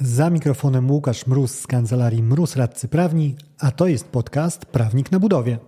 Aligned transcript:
Za 0.00 0.30
mikrofonem 0.30 0.90
Łukasz 0.90 1.26
Mróz 1.26 1.60
z 1.60 1.66
kancelarii 1.66 2.22
Mróz 2.22 2.56
Radcy 2.56 2.88
Prawni, 2.88 3.36
a 3.58 3.70
to 3.70 3.86
jest 3.86 4.08
podcast 4.08 4.66
Prawnik 4.66 5.12
na 5.12 5.20
budowie. 5.20 5.58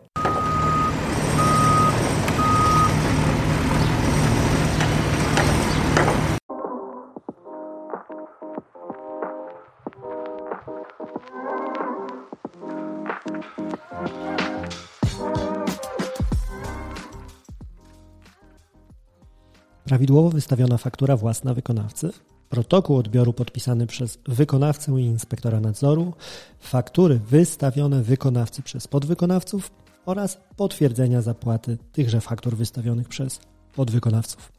Prawidłowo 19.84 20.30
wystawiona 20.30 20.78
faktura 20.78 21.16
własna 21.16 21.54
wykonawcy 21.54 22.12
protokół 22.48 22.96
odbioru 22.96 23.32
podpisany 23.32 23.86
przez 23.86 24.18
wykonawcę 24.26 24.92
i 24.92 25.04
inspektora 25.04 25.60
nadzoru, 25.60 26.14
faktury 26.60 27.20
wystawione 27.30 28.02
wykonawcy 28.02 28.62
przez 28.62 28.88
podwykonawców 28.88 29.70
oraz 30.06 30.38
potwierdzenia 30.56 31.22
zapłaty 31.22 31.78
tychże 31.92 32.20
faktur 32.20 32.56
wystawionych 32.56 33.08
przez 33.08 33.40
podwykonawców. 33.74 34.52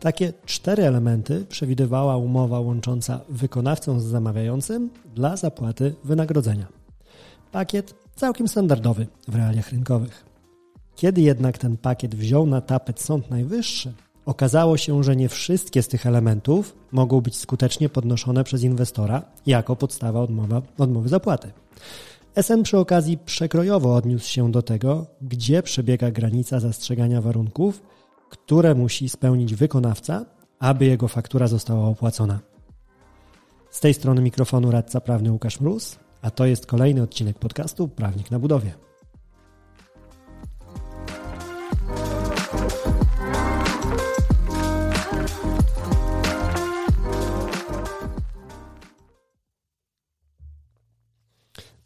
Takie 0.00 0.32
cztery 0.46 0.84
elementy 0.84 1.44
przewidywała 1.44 2.16
umowa 2.16 2.60
łącząca 2.60 3.20
wykonawcę 3.28 4.00
z 4.00 4.04
zamawiającym 4.04 4.90
dla 5.14 5.36
zapłaty 5.36 5.94
wynagrodzenia. 6.04 6.66
Pakiet 7.52 7.94
całkiem 8.16 8.48
standardowy 8.48 9.06
w 9.28 9.34
realiach 9.34 9.70
rynkowych. 9.70 10.24
Kiedy 10.96 11.20
jednak 11.20 11.58
ten 11.58 11.76
pakiet 11.76 12.14
wziął 12.14 12.46
na 12.46 12.60
tapet 12.60 13.00
Sąd 13.00 13.30
Najwyższy, 13.30 13.92
Okazało 14.26 14.76
się, 14.76 15.04
że 15.04 15.16
nie 15.16 15.28
wszystkie 15.28 15.82
z 15.82 15.88
tych 15.88 16.06
elementów 16.06 16.76
mogą 16.92 17.20
być 17.20 17.36
skutecznie 17.36 17.88
podnoszone 17.88 18.44
przez 18.44 18.62
inwestora 18.62 19.22
jako 19.46 19.76
podstawa 19.76 20.20
odmowa, 20.20 20.62
odmowy 20.78 21.08
zapłaty. 21.08 21.52
SN 22.42 22.62
przy 22.62 22.78
okazji 22.78 23.18
przekrojowo 23.18 23.94
odniósł 23.94 24.28
się 24.28 24.52
do 24.52 24.62
tego, 24.62 25.06
gdzie 25.22 25.62
przebiega 25.62 26.10
granica 26.10 26.60
zastrzegania 26.60 27.20
warunków, 27.20 27.82
które 28.30 28.74
musi 28.74 29.08
spełnić 29.08 29.54
wykonawca, 29.54 30.24
aby 30.58 30.84
jego 30.84 31.08
faktura 31.08 31.46
została 31.46 31.88
opłacona. 31.88 32.40
Z 33.70 33.80
tej 33.80 33.94
strony 33.94 34.22
mikrofonu 34.22 34.70
radca 34.70 35.00
prawny 35.00 35.32
Łukasz 35.32 35.60
Mróz, 35.60 35.98
a 36.22 36.30
to 36.30 36.46
jest 36.46 36.66
kolejny 36.66 37.02
odcinek 37.02 37.38
podcastu 37.38 37.88
Prawnik 37.88 38.30
na 38.30 38.38
budowie. 38.38 38.74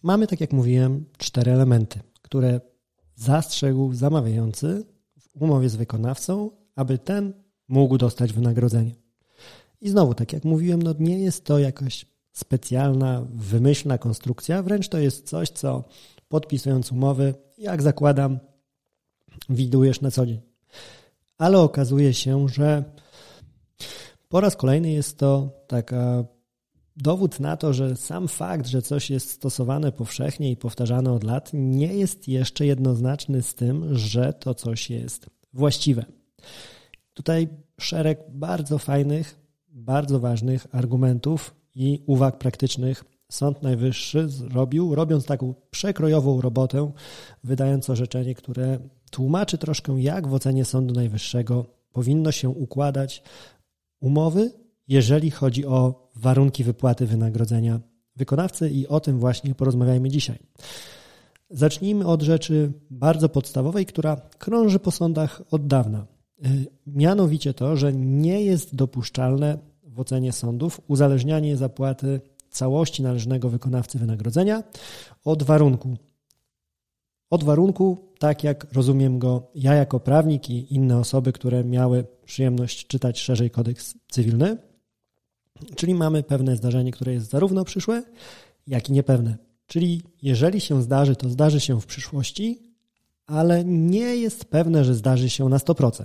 Mamy, 0.08 0.26
tak 0.26 0.40
jak 0.40 0.52
mówiłem, 0.52 1.04
cztery 1.18 1.52
elementy, 1.52 2.00
które 2.22 2.60
zastrzegł 3.14 3.92
zamawiający 3.92 4.84
w 5.18 5.42
umowie 5.42 5.68
z 5.68 5.76
wykonawcą, 5.76 6.50
aby 6.76 6.98
ten 6.98 7.32
mógł 7.68 7.98
dostać 7.98 8.32
wynagrodzenie. 8.32 8.94
I 9.80 9.88
znowu, 9.88 10.14
tak 10.14 10.32
jak 10.32 10.44
mówiłem, 10.44 10.82
no 10.82 10.94
nie 10.98 11.18
jest 11.18 11.44
to 11.44 11.58
jakaś 11.58 12.06
specjalna, 12.32 13.26
wymyślna 13.30 13.98
konstrukcja, 13.98 14.62
wręcz 14.62 14.88
to 14.88 14.98
jest 14.98 15.28
coś, 15.28 15.50
co 15.50 15.84
podpisując 16.28 16.92
umowy, 16.92 17.34
jak 17.58 17.82
zakładam, 17.82 18.38
widujesz 19.48 20.00
na 20.00 20.10
co 20.10 20.26
dzień. 20.26 20.40
Ale 21.38 21.58
okazuje 21.58 22.14
się, 22.14 22.48
że 22.48 22.84
po 24.28 24.40
raz 24.40 24.56
kolejny 24.56 24.90
jest 24.90 25.18
to 25.18 25.50
taka 25.66 26.24
dowód 26.98 27.40
na 27.40 27.56
to, 27.56 27.72
że 27.72 27.96
sam 27.96 28.28
fakt, 28.28 28.66
że 28.66 28.82
coś 28.82 29.10
jest 29.10 29.30
stosowane 29.30 29.92
powszechnie 29.92 30.50
i 30.50 30.56
powtarzane 30.56 31.12
od 31.12 31.24
lat, 31.24 31.50
nie 31.54 31.94
jest 31.94 32.28
jeszcze 32.28 32.66
jednoznaczny 32.66 33.42
z 33.42 33.54
tym, 33.54 33.96
że 33.96 34.32
to 34.32 34.54
coś 34.54 34.90
jest 34.90 35.26
właściwe. 35.52 36.04
Tutaj 37.14 37.48
szereg 37.80 38.20
bardzo 38.30 38.78
fajnych, 38.78 39.38
bardzo 39.68 40.20
ważnych 40.20 40.66
argumentów 40.72 41.54
i 41.74 42.02
uwag 42.06 42.38
praktycznych 42.38 43.04
Sąd 43.30 43.62
Najwyższy 43.62 44.28
zrobił, 44.28 44.94
robiąc 44.94 45.24
taką 45.24 45.54
przekrojową 45.70 46.40
robotę, 46.40 46.92
wydając 47.44 47.90
orzeczenie, 47.90 48.34
które 48.34 48.78
tłumaczy 49.10 49.58
troszkę, 49.58 50.00
jak 50.00 50.28
w 50.28 50.34
ocenie 50.34 50.64
Sądu 50.64 50.94
Najwyższego 50.94 51.66
powinno 51.92 52.32
się 52.32 52.48
układać 52.48 53.22
umowy 54.00 54.50
jeżeli 54.88 55.30
chodzi 55.30 55.66
o 55.66 56.10
warunki 56.16 56.64
wypłaty 56.64 57.06
wynagrodzenia 57.06 57.80
wykonawcy 58.16 58.70
i 58.70 58.86
o 58.86 59.00
tym 59.00 59.18
właśnie 59.18 59.54
porozmawiajmy 59.54 60.08
dzisiaj. 60.08 60.38
Zacznijmy 61.50 62.06
od 62.06 62.22
rzeczy 62.22 62.72
bardzo 62.90 63.28
podstawowej, 63.28 63.86
która 63.86 64.16
krąży 64.16 64.78
po 64.78 64.90
sądach 64.90 65.42
od 65.50 65.66
dawna. 65.66 66.06
Y, 66.46 66.66
mianowicie 66.86 67.54
to, 67.54 67.76
że 67.76 67.92
nie 67.92 68.42
jest 68.42 68.74
dopuszczalne 68.74 69.58
w 69.82 70.00
ocenie 70.00 70.32
sądów 70.32 70.80
uzależnianie 70.88 71.56
zapłaty 71.56 72.20
całości 72.50 73.02
należnego 73.02 73.48
wykonawcy 73.48 73.98
wynagrodzenia 73.98 74.62
od 75.24 75.42
warunku. 75.42 75.96
Od 77.30 77.44
warunku, 77.44 77.98
tak 78.18 78.44
jak 78.44 78.72
rozumiem 78.72 79.18
go 79.18 79.50
ja 79.54 79.74
jako 79.74 80.00
prawnik 80.00 80.50
i 80.50 80.74
inne 80.74 80.98
osoby, 80.98 81.32
które 81.32 81.64
miały 81.64 82.04
przyjemność 82.24 82.86
czytać 82.86 83.20
szerzej 83.20 83.50
kodeks 83.50 83.94
cywilny, 84.10 84.56
Czyli 85.76 85.94
mamy 85.94 86.22
pewne 86.22 86.56
zdarzenie, 86.56 86.92
które 86.92 87.12
jest 87.12 87.30
zarówno 87.30 87.64
przyszłe, 87.64 88.02
jak 88.66 88.88
i 88.88 88.92
niepewne. 88.92 89.36
Czyli 89.66 90.02
jeżeli 90.22 90.60
się 90.60 90.82
zdarzy, 90.82 91.16
to 91.16 91.28
zdarzy 91.28 91.60
się 91.60 91.80
w 91.80 91.86
przyszłości, 91.86 92.58
ale 93.26 93.64
nie 93.64 94.16
jest 94.16 94.44
pewne, 94.44 94.84
że 94.84 94.94
zdarzy 94.94 95.30
się 95.30 95.48
na 95.48 95.56
100%. 95.56 96.04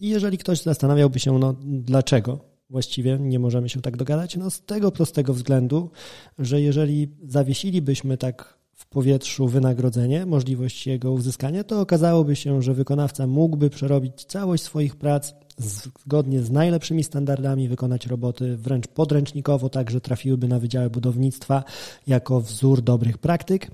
I 0.00 0.08
jeżeli 0.08 0.38
ktoś 0.38 0.62
zastanawiałby 0.62 1.18
się, 1.18 1.38
no 1.38 1.54
dlaczego 1.62 2.38
właściwie 2.70 3.18
nie 3.20 3.38
możemy 3.38 3.68
się 3.68 3.82
tak 3.82 3.96
dogadać, 3.96 4.36
no 4.36 4.50
z 4.50 4.60
tego 4.60 4.92
prostego 4.92 5.34
względu, 5.34 5.90
że 6.38 6.60
jeżeli 6.60 7.08
zawiesilibyśmy 7.22 8.16
tak 8.16 8.58
w 8.74 8.86
powietrzu 8.86 9.48
wynagrodzenie, 9.48 10.26
możliwość 10.26 10.86
jego 10.86 11.12
uzyskania, 11.12 11.64
to 11.64 11.80
okazałoby 11.80 12.36
się, 12.36 12.62
że 12.62 12.74
wykonawca 12.74 13.26
mógłby 13.26 13.70
przerobić 13.70 14.24
całość 14.24 14.62
swoich 14.62 14.96
prac 14.96 15.34
zgodnie 15.58 16.42
z 16.42 16.50
najlepszymi 16.50 17.04
standardami 17.04 17.68
wykonać 17.68 18.06
roboty 18.06 18.56
wręcz 18.56 18.86
podręcznikowo, 18.86 19.68
tak 19.68 19.90
że 19.90 20.00
trafiłyby 20.00 20.48
na 20.48 20.58
wydziały 20.58 20.90
budownictwa 20.90 21.64
jako 22.06 22.40
wzór 22.40 22.82
dobrych 22.82 23.18
praktyk, 23.18 23.70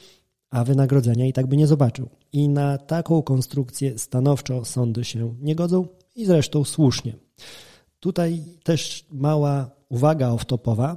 a 0.50 0.64
wynagrodzenia 0.64 1.26
i 1.26 1.32
tak 1.32 1.46
by 1.46 1.56
nie 1.56 1.66
zobaczył. 1.66 2.08
I 2.32 2.48
na 2.48 2.78
taką 2.78 3.22
konstrukcję 3.22 3.98
stanowczo 3.98 4.64
sądy 4.64 5.04
się 5.04 5.34
nie 5.40 5.54
i 6.16 6.26
zresztą 6.26 6.64
słusznie. 6.64 7.12
Tutaj 8.00 8.42
też 8.62 9.06
mała 9.10 9.70
uwaga 9.88 10.30
off-topowa 10.30 10.96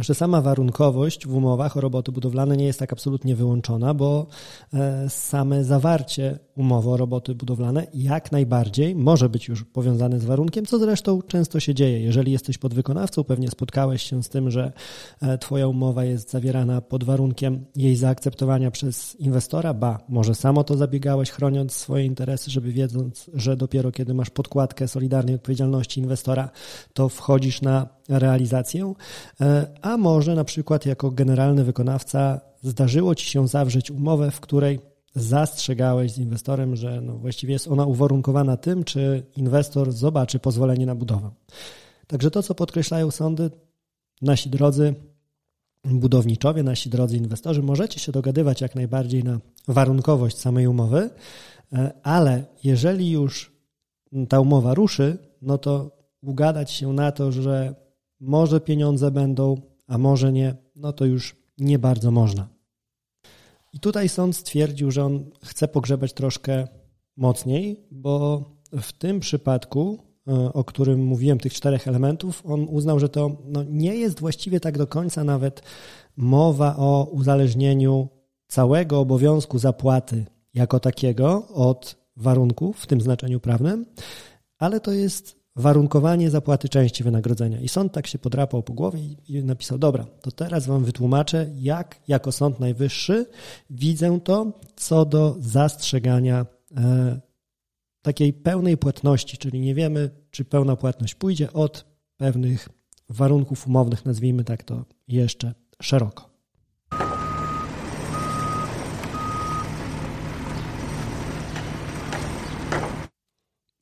że 0.00 0.14
sama 0.14 0.40
warunkowość 0.40 1.26
w 1.26 1.34
umowach 1.34 1.76
o 1.76 1.80
roboty 1.80 2.12
budowlane 2.12 2.56
nie 2.56 2.64
jest 2.64 2.78
tak 2.78 2.92
absolutnie 2.92 3.36
wyłączona, 3.36 3.94
bo 3.94 4.26
e, 4.74 5.10
same 5.10 5.64
zawarcie 5.64 6.38
umowy 6.58 6.90
o 6.90 6.96
roboty 6.96 7.34
budowlane 7.34 7.86
jak 7.94 8.32
najbardziej 8.32 8.94
może 8.94 9.28
być 9.28 9.48
już 9.48 9.64
powiązane 9.64 10.20
z 10.20 10.24
warunkiem, 10.24 10.66
co 10.66 10.78
zresztą 10.78 11.22
często 11.22 11.60
się 11.60 11.74
dzieje. 11.74 12.00
Jeżeli 12.00 12.32
jesteś 12.32 12.58
podwykonawcą, 12.58 13.24
pewnie 13.24 13.48
spotkałeś 13.48 14.02
się 14.02 14.22
z 14.22 14.28
tym, 14.28 14.50
że 14.50 14.72
e, 15.22 15.38
Twoja 15.38 15.68
umowa 15.68 16.04
jest 16.04 16.30
zawierana 16.30 16.80
pod 16.80 17.04
warunkiem 17.04 17.64
jej 17.76 17.96
zaakceptowania 17.96 18.70
przez 18.70 19.14
inwestora, 19.14 19.74
ba, 19.74 19.98
może 20.08 20.34
samo 20.34 20.64
to 20.64 20.76
zabiegałeś, 20.76 21.30
chroniąc 21.30 21.72
swoje 21.72 22.04
interesy, 22.04 22.50
żeby 22.50 22.72
wiedząc, 22.72 23.30
że 23.34 23.56
dopiero 23.56 23.92
kiedy 23.92 24.14
masz 24.14 24.30
podkładkę 24.30 24.88
solidarnej 24.88 25.34
odpowiedzialności 25.34 26.00
inwestora, 26.00 26.50
to 26.92 27.08
wchodzisz 27.08 27.62
na 27.62 27.88
realizację, 28.08 28.94
e, 29.40 29.66
a 29.82 29.96
może 29.96 30.34
na 30.34 30.44
przykład 30.44 30.86
jako 30.86 31.10
generalny 31.10 31.64
wykonawca 31.64 32.40
zdarzyło 32.62 33.14
Ci 33.14 33.26
się 33.26 33.48
zawrzeć 33.48 33.90
umowę, 33.90 34.30
w 34.30 34.40
której 34.40 34.80
zastrzegałeś 35.18 36.12
z 36.12 36.18
inwestorem, 36.18 36.76
że 36.76 37.00
no 37.00 37.18
właściwie 37.18 37.52
jest 37.52 37.68
ona 37.68 37.86
uwarunkowana 37.86 38.56
tym, 38.56 38.84
czy 38.84 39.22
inwestor 39.36 39.92
zobaczy 39.92 40.38
pozwolenie 40.38 40.86
na 40.86 40.94
budowę. 40.94 41.30
Także 42.06 42.30
to, 42.30 42.42
co 42.42 42.54
podkreślają 42.54 43.10
sądy, 43.10 43.50
nasi 44.22 44.50
drodzy 44.50 44.94
budowniczowie, 45.84 46.62
nasi 46.62 46.90
drodzy 46.90 47.16
inwestorzy, 47.16 47.62
możecie 47.62 48.00
się 48.00 48.12
dogadywać 48.12 48.60
jak 48.60 48.74
najbardziej 48.74 49.24
na 49.24 49.40
warunkowość 49.68 50.38
samej 50.38 50.66
umowy, 50.66 51.10
e, 51.72 51.92
ale 52.02 52.44
jeżeli 52.64 53.10
już 53.10 53.52
ta 54.28 54.40
umowa 54.40 54.74
ruszy, 54.74 55.18
no 55.42 55.58
to 55.58 55.90
ugadać 56.22 56.70
się 56.70 56.92
na 56.92 57.12
to, 57.12 57.32
że 57.32 57.74
może 58.20 58.60
pieniądze 58.60 59.10
będą, 59.10 59.60
a 59.86 59.98
może 59.98 60.32
nie, 60.32 60.54
no 60.76 60.92
to 60.92 61.04
już 61.04 61.36
nie 61.58 61.78
bardzo 61.78 62.10
można. 62.10 62.48
I 63.72 63.80
tutaj 63.80 64.08
sąd 64.08 64.36
stwierdził, 64.36 64.90
że 64.90 65.04
on 65.04 65.30
chce 65.44 65.68
pogrzebać 65.68 66.12
troszkę 66.12 66.68
mocniej, 67.16 67.86
bo 67.90 68.44
w 68.72 68.92
tym 68.92 69.20
przypadku 69.20 70.08
o 70.54 70.64
którym 70.64 71.04
mówiłem, 71.04 71.38
tych 71.38 71.54
czterech 71.54 71.88
elementów, 71.88 72.42
on 72.46 72.66
uznał, 72.70 73.00
że 73.00 73.08
to 73.08 73.36
no, 73.44 73.62
nie 73.62 73.94
jest 73.96 74.20
właściwie 74.20 74.60
tak 74.60 74.78
do 74.78 74.86
końca 74.86 75.24
nawet 75.24 75.62
mowa 76.16 76.76
o 76.76 77.08
uzależnieniu 77.12 78.08
całego 78.48 79.00
obowiązku 79.00 79.58
zapłaty 79.58 80.26
jako 80.54 80.80
takiego 80.80 81.48
od 81.48 81.96
warunków 82.16 82.80
w 82.80 82.86
tym 82.86 83.00
znaczeniu 83.00 83.40
prawnym, 83.40 83.86
ale 84.58 84.80
to 84.80 84.92
jest 84.92 85.37
warunkowanie 85.58 86.30
zapłaty 86.30 86.68
części 86.68 87.04
wynagrodzenia. 87.04 87.60
I 87.60 87.68
sąd 87.68 87.92
tak 87.92 88.06
się 88.06 88.18
podrapał 88.18 88.62
po 88.62 88.72
głowie 88.72 89.00
i 89.28 89.44
napisał: 89.44 89.78
Dobra, 89.78 90.06
to 90.22 90.30
teraz 90.30 90.66
Wam 90.66 90.84
wytłumaczę, 90.84 91.50
jak 91.56 92.00
jako 92.08 92.32
Sąd 92.32 92.60
Najwyższy 92.60 93.26
widzę 93.70 94.20
to 94.24 94.52
co 94.76 95.04
do 95.04 95.36
zastrzegania 95.40 96.46
e, 96.76 97.20
takiej 98.02 98.32
pełnej 98.32 98.76
płatności, 98.76 99.38
czyli 99.38 99.60
nie 99.60 99.74
wiemy, 99.74 100.10
czy 100.30 100.44
pełna 100.44 100.76
płatność 100.76 101.14
pójdzie 101.14 101.52
od 101.52 101.84
pewnych 102.16 102.68
warunków 103.08 103.66
umownych, 103.66 104.04
nazwijmy 104.04 104.44
tak 104.44 104.62
to 104.62 104.84
jeszcze 105.08 105.54
szeroko. 105.82 106.28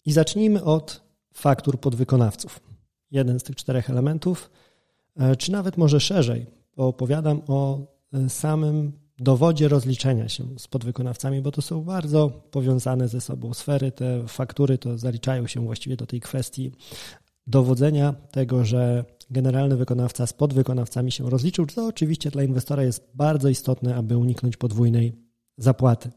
I 0.05 0.13
zacznijmy 0.13 0.65
od 0.65 1.06
faktur 1.37 1.81
podwykonawców. 1.81 2.61
Jeden 3.11 3.41
z 3.41 3.43
tych 3.43 3.57
czterech 3.57 3.91
elementów, 3.91 4.51
e, 5.17 5.37
czy 5.37 5.53
nawet 5.53 5.77
może 5.77 6.01
szerzej, 6.01 6.47
bo 6.77 6.87
opowiadam 6.87 7.43
o 7.47 7.79
e, 8.13 8.29
samym 8.29 8.93
dowodzie 9.19 9.69
rozliczenia 9.69 10.29
się 10.29 10.45
z 10.59 10.69
podwykonawcami, 10.69 11.43
bo 11.43 11.53
to 11.53 11.63
są 11.63 11.83
bardzo 11.83 12.31
powiązane 12.51 13.09
ze 13.09 13.21
sobą 13.21 13.55
sfery. 13.55 13.93
Te 13.93 14.29
faktury 14.29 14.79
to 14.79 14.99
zaliczają 14.99 15.47
się 15.47 15.61
właściwie 15.65 15.97
do 15.97 16.07
tej 16.07 16.21
kwestii 16.21 16.73
dowodzenia 17.47 18.13
tego, 18.13 18.65
że 18.65 19.05
generalny 19.31 19.77
wykonawca 19.77 20.27
z 20.27 20.33
podwykonawcami 20.33 21.13
się 21.13 21.31
rozliczył, 21.31 21.67
co 21.67 21.87
oczywiście 21.87 22.31
dla 22.31 22.43
inwestora 22.43 22.83
jest 22.83 23.09
bardzo 23.15 23.49
istotne, 23.49 23.97
aby 23.97 24.17
uniknąć 24.17 24.57
podwójnej 24.57 25.13
zapłaty. 25.59 26.11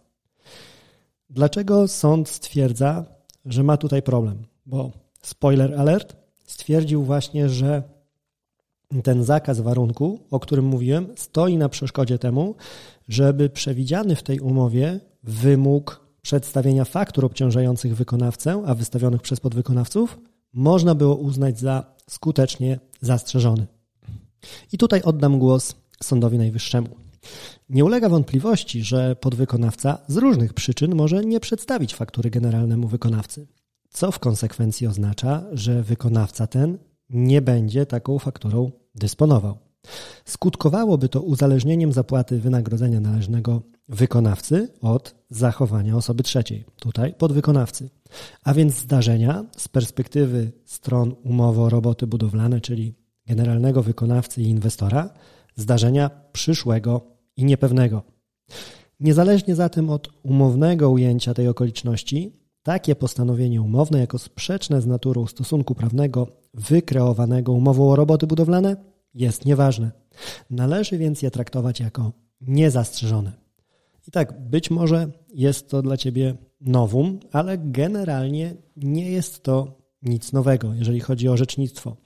Dlaczego 1.30 1.88
sąd 1.88 2.30
stwierdza, 2.30 3.06
że 3.46 3.64
ma 3.64 3.78
tutaj 3.78 4.02
problem? 4.02 4.44
Bo 4.66 4.92
spoiler 5.22 5.80
alert 5.80 6.16
stwierdził 6.46 7.04
właśnie, 7.04 7.50
że 7.50 7.84
ten 9.04 9.24
zakaz 9.24 9.60
warunku, 9.60 10.20
o 10.32 10.40
którym 10.40 10.66
mówiłem, 10.66 11.08
stoi 11.16 11.58
na 11.58 11.70
przeszkodzie 11.70 12.20
temu, 12.20 12.56
żeby 13.08 13.50
przewidziany 13.50 14.16
w 14.16 14.24
tej 14.24 14.40
umowie 14.40 15.00
wymóg 15.24 16.10
przedstawienia 16.22 16.86
faktur 16.86 17.26
obciążających 17.26 17.96
wykonawcę, 17.96 18.64
a 18.66 18.76
wystawionych 18.76 19.22
przez 19.22 19.40
podwykonawców, 19.40 20.20
można 20.54 20.96
było 20.96 21.16
uznać 21.16 21.60
za 21.60 21.96
skutecznie 22.10 22.80
zastrzeżony. 23.02 23.68
I 24.72 24.78
tutaj 24.78 25.02
oddam 25.02 25.40
głos 25.40 25.76
Sądowi 26.04 26.38
Najwyższemu. 26.38 26.90
Nie 27.70 27.86
ulega 27.86 28.10
wątpliwości, 28.10 28.84
że 28.84 29.16
podwykonawca 29.16 29.98
z 30.08 30.18
różnych 30.18 30.54
przyczyn 30.54 30.96
może 30.96 31.26
nie 31.26 31.40
przedstawić 31.40 31.96
faktury 31.96 32.30
generalnemu 32.30 32.88
wykonawcy, 32.88 33.48
co 33.90 34.12
w 34.12 34.20
konsekwencji 34.20 34.88
oznacza, 34.88 35.46
że 35.52 35.84
wykonawca 35.84 36.48
ten 36.48 36.78
nie 37.10 37.42
będzie 37.42 37.86
taką 37.86 38.20
fakturą 38.20 38.72
dysponował. 38.96 39.58
Skutkowałoby 40.26 41.10
to 41.10 41.22
uzależnieniem 41.22 41.94
zapłaty 41.94 42.40
wynagrodzenia 42.40 43.00
należnego 43.00 43.62
wykonawcy 43.88 44.68
od 44.82 45.16
zachowania 45.30 45.96
osoby 45.96 46.24
trzeciej, 46.24 46.66
tutaj 46.80 47.14
podwykonawcy. 47.14 47.90
A 48.44 48.54
więc 48.54 48.76
zdarzenia 48.76 49.46
z 49.58 49.68
perspektywy 49.68 50.52
stron 50.66 51.16
umowy 51.24 51.62
o 51.62 51.70
roboty 51.70 52.08
budowlane, 52.08 52.62
czyli 52.62 52.94
generalnego 53.28 53.84
wykonawcy 53.84 54.42
i 54.42 54.50
inwestora, 54.50 55.10
zdarzenia 55.56 56.10
przyszłego 56.32 57.02
i 57.38 57.46
niepewnego. 57.46 58.04
Niezależnie 59.00 59.56
zatem 59.56 59.90
od 59.90 60.10
umownego 60.24 60.90
ujęcia 60.90 61.34
tej 61.34 61.48
okoliczności, 61.48 62.39
takie 62.64 62.96
postanowienie 62.96 63.62
umowne 63.62 64.00
jako 64.00 64.20
sprzeczne 64.20 64.82
z 64.82 64.88
naturą 64.88 65.28
stosunku 65.28 65.76
prawnego 65.76 66.28
wykreowanego 66.54 67.54
umową 67.54 67.92
o 67.92 67.96
roboty 67.96 68.28
budowlane 68.28 68.76
jest 69.14 69.46
nieważne. 69.46 69.92
Należy 70.50 70.98
więc 70.98 71.22
je 71.22 71.32
traktować 71.32 71.80
jako 71.80 72.12
niezastrzeżone. 72.42 73.32
I 74.08 74.12
tak, 74.12 74.50
być 74.50 74.72
może 74.72 75.12
jest 75.34 75.70
to 75.70 75.82
dla 75.82 75.98
Ciebie 75.98 76.36
nowum, 76.62 77.20
ale 77.32 77.58
generalnie 77.58 78.56
nie 78.76 79.12
jest 79.12 79.44
to 79.44 79.80
nic 80.02 80.34
nowego, 80.34 80.74
jeżeli 80.74 81.00
chodzi 81.00 81.30
o 81.30 81.32
orzecznictwo. 81.32 81.98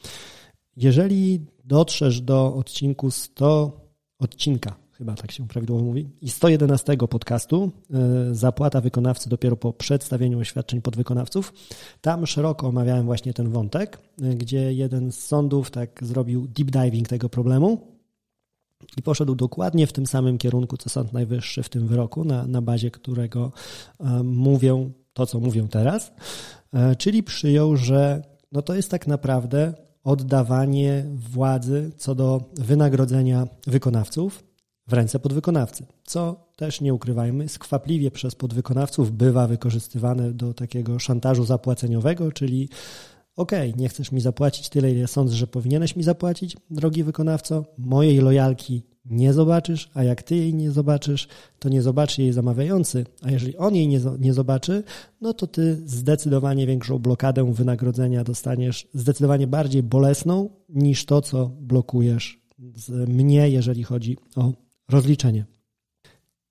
Jeżeli 0.78 1.46
dotrzesz 1.64 2.22
do 2.22 2.56
odcinku 2.56 3.12
100, 3.12 3.82
odcinka 4.20 4.82
chyba 5.04 5.16
tak 5.16 5.32
się 5.32 5.48
prawidłowo 5.48 5.84
mówi, 5.84 6.10
i 6.22 6.30
111 6.30 7.08
podcastu, 7.08 7.72
e, 7.94 8.36
zapłata 8.36 8.82
wykonawcy 8.82 9.30
dopiero 9.30 9.58
po 9.58 9.74
przedstawieniu 9.74 10.40
oświadczeń 10.40 10.82
podwykonawców. 10.82 11.54
Tam 12.02 12.28
szeroko 12.28 12.68
omawiałem 12.68 13.06
właśnie 13.06 13.34
ten 13.34 13.50
wątek, 13.50 14.00
e, 14.22 14.36
gdzie 14.36 14.74
jeden 14.74 15.12
z 15.12 15.20
sądów 15.20 15.72
tak 15.72 16.04
zrobił 16.04 16.48
deep 16.48 16.72
diving 16.72 17.08
tego 17.08 17.30
problemu 17.30 17.98
i 18.98 19.02
poszedł 19.02 19.36
dokładnie 19.36 19.88
w 19.88 19.94
tym 19.94 20.08
samym 20.08 20.38
kierunku, 20.38 20.78
co 20.78 20.90
Sąd 20.90 21.14
Najwyższy 21.14 21.64
w 21.64 21.70
tym 21.70 21.88
wyroku, 21.88 22.24
na, 22.24 22.48
na 22.48 22.62
bazie 22.62 22.92
którego 22.92 23.52
e, 24.00 24.24
mówią 24.24 24.92
to, 25.14 25.26
co 25.26 25.40
mówią 25.40 25.68
teraz, 25.68 26.12
czyli 26.98 27.24
przyjął, 27.24 27.78
że 27.78 28.24
no 28.52 28.62
to 28.62 28.76
jest 28.76 28.92
tak 28.92 29.08
naprawdę 29.08 29.74
oddawanie 30.04 31.06
władzy 31.16 31.92
co 31.98 32.16
do 32.16 32.42
wynagrodzenia 32.54 33.48
wykonawców 33.68 34.53
w 34.88 34.94
ręce 34.94 35.19
podwykonawcy, 35.19 35.85
co 36.03 36.50
też 36.56 36.81
nie 36.81 36.94
ukrywajmy, 36.94 37.50
skwapliwie 37.50 38.12
przez 38.12 38.35
podwykonawców 38.35 39.12
bywa 39.12 39.47
wykorzystywane 39.47 40.31
do 40.31 40.53
takiego 40.53 41.00
szantażu 41.00 41.45
zapłaceniowego, 41.45 42.31
czyli 42.31 42.69
okej, 43.35 43.69
okay, 43.69 43.81
nie 43.81 43.89
chcesz 43.89 44.12
mi 44.12 44.21
zapłacić 44.21 44.69
tyle, 44.69 44.91
ile 44.91 45.07
sądzę, 45.07 45.35
że 45.35 45.47
powinieneś 45.47 45.95
mi 45.95 46.03
zapłacić, 46.03 46.57
drogi 46.69 47.03
wykonawco, 47.03 47.65
mojej 47.77 48.18
lojalki 48.18 48.83
nie 49.06 49.33
zobaczysz, 49.33 49.89
a 49.94 50.03
jak 50.03 50.24
ty 50.24 50.35
jej 50.35 50.53
nie 50.53 50.71
zobaczysz, 50.71 51.27
to 51.59 51.69
nie 51.69 51.81
zobaczy 51.81 52.21
jej 52.21 52.33
zamawiający, 52.33 53.06
a 53.21 53.31
jeżeli 53.31 53.57
on 53.57 53.75
jej 53.75 53.88
nie, 53.88 54.00
nie 54.19 54.33
zobaczy, 54.33 54.83
no 55.21 55.33
to 55.33 55.47
ty 55.47 55.81
zdecydowanie 55.85 56.68
większą 56.68 57.00
blokadę 57.00 57.53
wynagrodzenia 57.53 58.24
dostaniesz, 58.24 58.88
zdecydowanie 58.94 59.47
bardziej 59.47 59.83
bolesną 59.83 60.50
niż 60.69 61.06
to, 61.06 61.21
co 61.21 61.51
blokujesz 61.62 62.44
mnie, 63.07 63.50
jeżeli 63.50 63.83
chodzi 63.83 64.18
o 64.35 64.54
rozliczenie. 64.90 65.45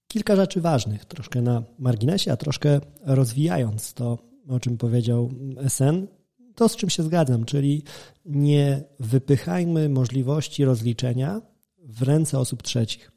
Kilka 0.08 0.36
rzeczy 0.36 0.60
ważnych, 0.60 1.04
troszkę 1.04 1.42
na 1.42 1.62
marginesie, 1.78 2.32
a 2.32 2.36
troszkę 2.36 2.80
rozwijając 3.04 3.94
to, 3.94 4.18
o 4.48 4.60
czym 4.60 4.78
powiedział 4.78 5.30
SN, 5.68 6.06
to 6.54 6.68
z 6.68 6.76
czym 6.76 6.90
się 6.90 7.02
zgadzam, 7.02 7.44
czyli 7.44 7.82
nie 8.24 8.82
wypychajmy 9.00 9.88
możliwości 9.88 10.64
rozliczenia 10.64 11.40
w 11.78 12.02
ręce 12.02 12.38
osób 12.38 12.62
trzecich. 12.62 13.12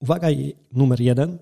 Uwaga 0.00 0.28
numer 0.72 1.00
jeden, 1.00 1.38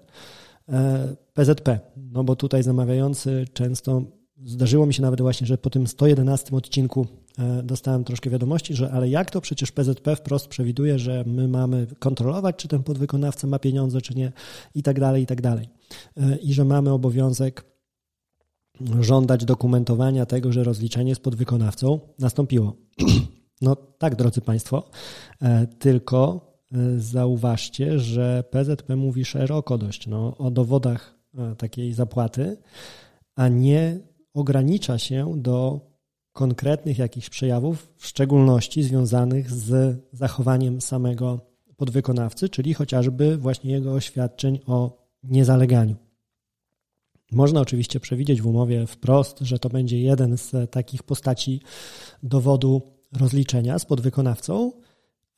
PZP, 1.35 1.73
e, 1.73 1.81
no 1.97 2.25
bo 2.25 2.37
tutaj 2.37 2.63
zamawiający 2.63 3.45
często, 3.53 4.03
zdarzyło 4.45 4.87
mi 4.87 4.95
się 4.95 5.03
nawet 5.03 5.21
właśnie, 5.21 5.47
że 5.47 5.59
po 5.59 5.71
tym 5.71 5.87
111 5.87 6.57
odcinku 6.57 7.07
dostałem 7.63 8.05
troszkę 8.05 8.31
wiadomości, 8.31 8.75
że 8.75 8.93
ale 8.93 9.09
jak 9.09 9.31
to 9.31 9.41
przecież 9.41 9.73
PZP 9.73 10.17
wprost 10.17 10.49
przewiduje, 10.49 10.99
że 10.99 11.25
my 11.27 11.49
mamy 11.49 11.87
kontrolować, 11.99 12.57
czy 12.57 12.69
ten 12.69 12.83
podwykonawca 12.83 13.47
ma 13.47 13.59
pieniądze, 13.59 14.01
czy 14.01 14.15
nie 14.15 14.33
i 14.75 14.83
tak 14.83 15.01
dalej, 15.01 15.23
i 15.23 15.27
tak 15.27 15.41
dalej. 15.41 15.69
E, 16.17 16.37
I 16.37 16.53
że 16.53 16.65
mamy 16.65 16.93
obowiązek 16.93 17.65
żądać 19.01 19.45
dokumentowania 19.45 20.27
tego, 20.27 20.53
że 20.53 20.65
rozliczenie 20.65 21.15
z 21.15 21.19
podwykonawcą 21.19 22.01
nastąpiło. 22.19 22.77
No 23.63 23.77
tak, 23.77 24.17
drodzy 24.17 24.41
Państwo, 24.41 24.91
e, 25.43 25.67
tylko 25.67 26.53
zauważcie, 26.97 27.99
że 27.99 28.45
PZP 28.51 28.97
mówi 28.97 29.25
szeroko 29.25 29.79
dość 29.79 30.07
no, 30.07 30.37
o 30.37 30.51
dowodach 30.51 31.15
takiej 31.59 31.93
zapłaty, 31.93 32.57
a 33.37 33.49
nie 33.49 34.01
ogranicza 34.35 34.99
się 34.99 35.35
do 35.37 35.81
konkretnych 36.35 36.99
jakichś 36.99 37.29
przejawów, 37.29 37.89
w 37.97 38.07
szczególności 38.07 38.83
związanych 38.83 39.51
z 39.51 39.99
zachowaniem 40.13 40.81
samego 40.81 41.41
podwykonawcy, 41.77 42.49
czyli 42.49 42.75
chociażby 42.75 43.37
właśnie 43.37 43.73
jego 43.73 43.93
oświadczeń 43.93 44.61
o 44.67 45.05
niezaleganiu. 45.23 45.97
Można 47.33 47.61
oczywiście 47.61 48.01
przewidzieć 48.01 48.43
w 48.43 48.47
umowie 48.47 48.87
wprost, 48.87 49.39
że 49.41 49.59
to 49.59 49.69
będzie 49.69 50.01
jeden 50.01 50.39
z 50.39 50.71
takich 50.71 51.03
postaci 51.03 51.61
dowodu 52.23 52.83
rozliczenia 53.13 53.79
z 53.79 53.85
podwykonawcą, 53.85 54.73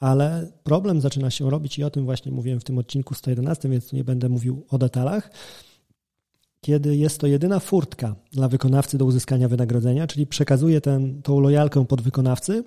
ale 0.01 0.53
problem 0.63 1.01
zaczyna 1.01 1.31
się 1.31 1.51
robić 1.51 1.79
i 1.79 1.85
o 1.85 1.91
tym 1.91 2.05
właśnie 2.05 2.33
mówiłem 2.33 2.61
w 2.61 2.65
tym 2.65 2.79
odcinku 2.79 3.15
111, 3.15 3.69
więc 3.69 3.93
nie 3.93 4.05
będę 4.05 4.29
mówił 4.29 4.67
o 4.69 4.79
detalach 4.79 5.31
kiedy 6.67 6.97
jest 6.97 7.21
to 7.21 7.27
jedyna 7.27 7.61
furtka 7.61 8.17
dla 8.33 8.49
wykonawcy 8.49 8.99
do 8.99 9.05
uzyskania 9.05 9.49
wynagrodzenia, 9.49 10.07
czyli 10.07 10.27
przekazuje 10.27 10.81
ten, 10.81 11.23
tą 11.23 11.41
lojalkę 11.41 11.87
podwykonawcy 11.87 12.65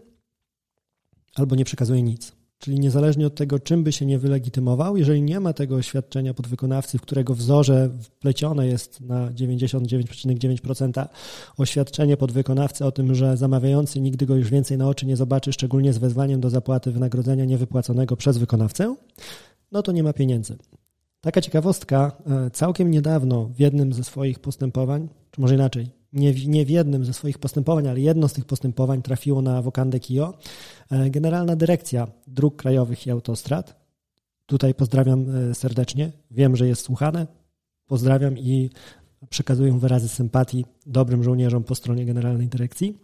albo 1.36 1.56
nie 1.56 1.66
przekazuje 1.66 2.04
nic. 2.04 2.32
Czyli 2.60 2.80
niezależnie 2.80 3.28
od 3.28 3.36
tego, 3.36 3.60
czym 3.60 3.84
by 3.84 3.92
się 3.92 4.06
nie 4.06 4.20
wylegitymował, 4.20 4.98
jeżeli 4.98 5.22
nie 5.22 5.40
ma 5.40 5.54
tego 5.54 5.76
oświadczenia 5.76 6.34
podwykonawcy, 6.34 6.98
w 6.98 7.02
którego 7.02 7.36
wzorze 7.36 7.90
wplecione 8.02 8.68
jest 8.68 9.02
na 9.02 9.32
99,9% 9.32 11.08
oświadczenie 11.58 12.18
podwykonawcy 12.18 12.86
o 12.86 12.92
tym, 12.92 13.16
że 13.16 13.38
zamawiający 13.38 14.02
nigdy 14.02 14.26
go 14.26 14.36
już 14.36 14.50
więcej 14.50 14.78
na 14.78 14.88
oczy 14.90 15.06
nie 15.06 15.16
zobaczy, 15.16 15.54
szczególnie 15.54 15.94
z 15.94 15.98
wezwaniem 15.98 16.42
do 16.42 16.50
zapłaty 16.50 16.92
wynagrodzenia 16.92 17.46
niewypłaconego 17.46 18.18
przez 18.18 18.38
wykonawcę, 18.38 18.96
no 19.72 19.82
to 19.82 19.92
nie 19.92 20.04
ma 20.04 20.14
pieniędzy. 20.14 20.58
Taka 21.22 21.42
ciekawostka, 21.42 22.12
e, 22.26 22.50
całkiem 22.50 22.92
niedawno 22.92 23.46
w 23.46 23.60
jednym 23.60 23.94
ze 23.94 24.04
swoich 24.04 24.40
postępowań, 24.40 25.10
czy 25.32 25.42
może 25.42 25.56
inaczej, 25.56 25.92
nie 26.14 26.34
w, 26.34 26.48
nie 26.48 26.66
w 26.66 26.70
jednym 26.70 27.06
ze 27.06 27.14
swoich 27.14 27.38
postępowań, 27.38 27.88
ale 27.88 28.00
jedno 28.00 28.28
z 28.28 28.34
tych 28.34 28.46
postępowań 28.46 29.02
trafiło 29.02 29.42
na 29.42 29.62
Wokandę 29.62 30.00
Kio. 30.00 30.38
E, 30.92 31.10
Generalna 31.10 31.56
Dyrekcja 31.56 32.08
Dróg 32.28 32.56
Krajowych 32.56 33.08
i 33.08 33.12
Autostrad. 33.12 33.80
Tutaj 34.46 34.74
pozdrawiam 34.74 35.26
e, 35.52 35.56
serdecznie. 35.56 36.12
Wiem, 36.32 36.56
że 36.56 36.68
jest 36.68 36.84
słuchane. 36.84 37.28
Pozdrawiam 37.88 38.38
i 38.38 38.70
przekazuję 39.30 39.80
wyrazy 39.80 40.10
sympatii 40.10 40.66
dobrym 40.86 41.24
żołnierzom 41.24 41.64
po 41.64 41.76
stronie 41.76 42.06
Generalnej 42.06 42.48
Dyrekcji. 42.48 43.00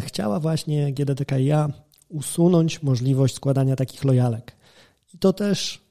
Chciała 0.00 0.40
właśnie 0.40 0.92
GDDKiA 0.92 1.68
usunąć 2.08 2.82
możliwość 2.82 3.34
składania 3.34 3.76
takich 3.76 4.04
lojalek. 4.04 4.56
I 5.14 5.18
to 5.18 5.32
też 5.32 5.89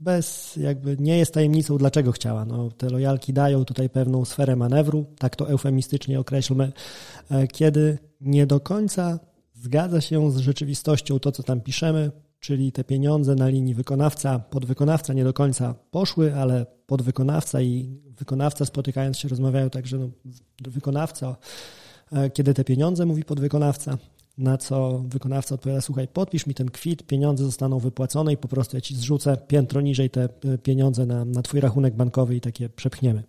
bez, 0.00 0.56
jakby 0.56 0.96
nie 1.00 1.18
jest 1.18 1.34
tajemnicą, 1.34 1.78
dlaczego 1.78 2.12
chciała. 2.12 2.44
No, 2.44 2.70
te 2.70 2.90
lojalki 2.90 3.32
dają 3.32 3.64
tutaj 3.64 3.90
pewną 3.90 4.24
sferę 4.24 4.56
manewru, 4.56 5.06
tak 5.18 5.36
to 5.36 5.48
eufemistycznie 5.48 6.20
określmy, 6.20 6.72
e, 7.30 7.46
kiedy 7.46 7.98
nie 8.20 8.46
do 8.46 8.60
końca 8.60 9.18
zgadza 9.54 10.00
się 10.00 10.30
z 10.30 10.36
rzeczywistością 10.36 11.18
to, 11.18 11.32
co 11.32 11.42
tam 11.42 11.60
piszemy, 11.60 12.10
czyli 12.40 12.72
te 12.72 12.84
pieniądze 12.84 13.34
na 13.34 13.48
linii 13.48 13.74
wykonawca, 13.74 14.38
podwykonawca 14.38 15.12
nie 15.12 15.24
do 15.24 15.32
końca 15.32 15.74
poszły, 15.90 16.34
ale 16.34 16.66
podwykonawca 16.86 17.60
i 17.60 18.00
wykonawca 18.06 18.64
spotykając 18.64 19.18
się 19.18 19.28
rozmawiają 19.28 19.70
tak, 19.70 19.86
że 19.86 19.98
no, 19.98 20.08
wykonawca, 20.60 21.36
e, 22.12 22.30
kiedy 22.30 22.54
te 22.54 22.64
pieniądze 22.64 23.06
mówi 23.06 23.24
podwykonawca, 23.24 23.98
na 24.38 24.58
co 24.58 25.02
wykonawca 25.08 25.54
odpowiada, 25.54 25.80
słuchaj, 25.80 26.08
podpisz 26.08 26.46
mi 26.46 26.54
ten 26.54 26.70
kwit, 26.70 27.06
pieniądze 27.06 27.44
zostaną 27.44 27.78
wypłacone 27.78 28.32
i 28.32 28.36
po 28.36 28.48
prostu 28.48 28.76
ja 28.76 28.80
ci 28.80 28.96
zrzucę 28.96 29.36
piętro 29.36 29.80
niżej 29.80 30.10
te 30.10 30.24
e, 30.24 30.58
pieniądze 30.58 31.06
na, 31.06 31.24
na 31.24 31.42
twój 31.42 31.60
rachunek 31.60 31.94
bankowy 31.94 32.36
i 32.36 32.40
takie 32.40 32.68
przepchniemy. 32.68 33.22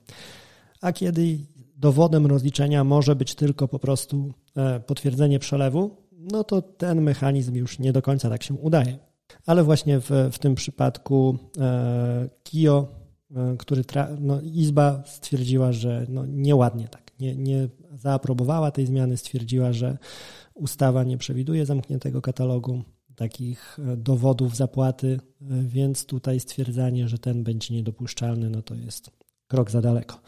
A 0.81 0.93
kiedy 0.93 1.37
dowodem 1.77 2.25
rozliczenia 2.25 2.83
może 2.83 3.15
być 3.15 3.35
tylko 3.35 3.67
po 3.67 3.79
prostu 3.79 4.33
e, 4.55 4.79
potwierdzenie 4.79 5.39
przelewu, 5.39 5.97
no 6.11 6.43
to 6.43 6.61
ten 6.61 7.01
mechanizm 7.01 7.55
już 7.55 7.79
nie 7.79 7.93
do 7.93 8.01
końca 8.01 8.29
tak 8.29 8.43
się 8.43 8.53
udaje. 8.53 8.97
Ale 9.45 9.63
właśnie 9.63 9.99
w, 9.99 10.09
w 10.31 10.39
tym 10.39 10.55
przypadku 10.55 11.37
e, 11.59 12.29
KIO, 12.43 12.87
który 13.57 13.81
tra- 13.81 14.17
no, 14.19 14.41
Izba 14.41 15.03
stwierdziła, 15.05 15.71
że 15.71 16.05
no, 16.09 16.25
nieładnie 16.25 16.87
tak, 16.87 17.11
nie, 17.19 17.35
nie 17.35 17.69
zaaprobowała 17.93 18.71
tej 18.71 18.85
zmiany, 18.85 19.17
stwierdziła, 19.17 19.73
że 19.73 19.97
Ustawa 20.55 21.03
nie 21.03 21.17
przewiduje 21.17 21.65
zamkniętego 21.65 22.21
katalogu 22.21 22.83
takich 23.15 23.79
e, 23.79 23.97
dowodów 23.97 24.55
zapłaty, 24.55 25.19
e, 25.41 25.45
więc 25.63 26.05
tutaj 26.05 26.39
stwierdzanie, 26.39 27.07
że 27.07 27.17
ten 27.17 27.43
będzie 27.43 27.73
niedopuszczalny, 27.73 28.49
no 28.49 28.61
to 28.61 28.75
jest 28.75 29.11
krok 29.47 29.71
za 29.71 29.81
daleko. 29.81 30.19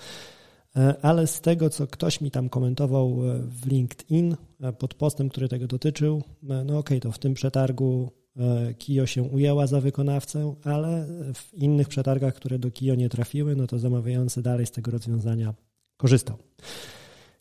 E, 0.76 0.96
ale 1.02 1.28
z 1.28 1.42
tego, 1.42 1.70
co 1.70 1.88
ktoś 1.88 2.22
mi 2.22 2.32
tam 2.32 2.50
komentował 2.50 3.18
w 3.42 3.66
LinkedIn 3.66 4.36
pod 4.80 4.94
postem, 4.94 5.30
który 5.30 5.50
tego 5.50 5.68
dotyczył, 5.68 6.24
no 6.44 6.62
okej, 6.62 6.78
okay, 6.78 7.00
to 7.00 7.12
w 7.12 7.20
tym 7.20 7.34
przetargu 7.34 8.12
KIO 8.80 9.06
się 9.06 9.24
ujęła 9.24 9.68
za 9.68 9.82
wykonawcę, 9.82 10.56
ale 10.64 11.08
w 11.34 11.54
innych 11.54 11.88
przetargach, 11.88 12.34
które 12.34 12.60
do 12.60 12.72
KIO 12.72 12.96
nie 12.96 13.10
trafiły, 13.10 13.56
no 13.56 13.68
to 13.68 13.80
zamawiający 13.80 14.42
dalej 14.42 14.66
z 14.66 14.72
tego 14.72 14.92
rozwiązania 14.92 15.54
korzystał. 15.98 16.38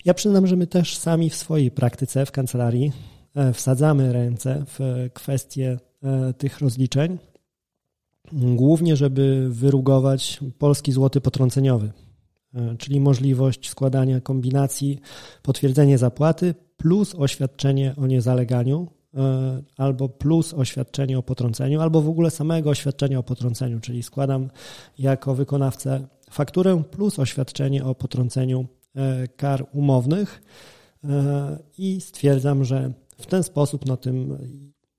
Ja 0.07 0.15
przyznam, 0.15 0.47
że 0.47 0.57
my 0.57 0.67
też 0.67 0.97
sami 0.97 1.31
w 1.31 1.35
swojej 1.35 1.71
praktyce 1.71 2.27
w 2.27 2.33
kancelarii 2.33 2.93
e, 3.35 3.53
wsadzamy 3.53 4.13
ręce 4.13 4.65
w 4.67 5.09
kwestie 5.15 5.79
e, 6.03 6.33
tych 6.33 6.61
rozliczeń, 6.61 7.19
głównie 8.33 8.97
żeby 8.97 9.49
wyrugować 9.51 10.41
polski 10.59 10.93
złoty 10.93 11.21
potrąceniowy, 11.21 11.93
e, 12.55 12.77
czyli 12.79 13.01
możliwość 13.01 13.71
składania 13.71 14.21
kombinacji 14.21 15.01
potwierdzenie 15.43 15.99
zapłaty 15.99 16.55
plus 16.77 17.15
oświadczenie 17.15 17.95
o 17.97 18.07
niezaleganiu, 18.07 18.89
albo 19.77 20.09
plus 20.09 20.55
oświadczenie 20.55 21.19
o 21.19 21.23
potrąceniu, 21.23 21.81
albo 21.81 22.03
w 22.03 22.09
ogóle 22.09 22.31
samego 22.31 22.71
oświadczenia 22.71 23.19
o 23.19 23.23
potrąceniu, 23.23 23.81
czyli 23.81 24.03
składam 24.03 24.51
jako 24.99 25.35
wykonawcę 25.35 26.07
fakturę 26.31 26.83
plus 26.91 27.19
oświadczenie 27.19 27.85
o 27.85 27.95
potrąceniu 27.95 28.67
kar 29.37 29.67
umownych 29.73 30.43
e, 31.05 31.59
i 31.79 32.01
stwierdzam, 32.01 32.65
że 32.65 32.93
w 33.19 33.27
ten 33.27 33.43
sposób 33.43 33.87
no, 33.87 33.97
tym 33.97 34.39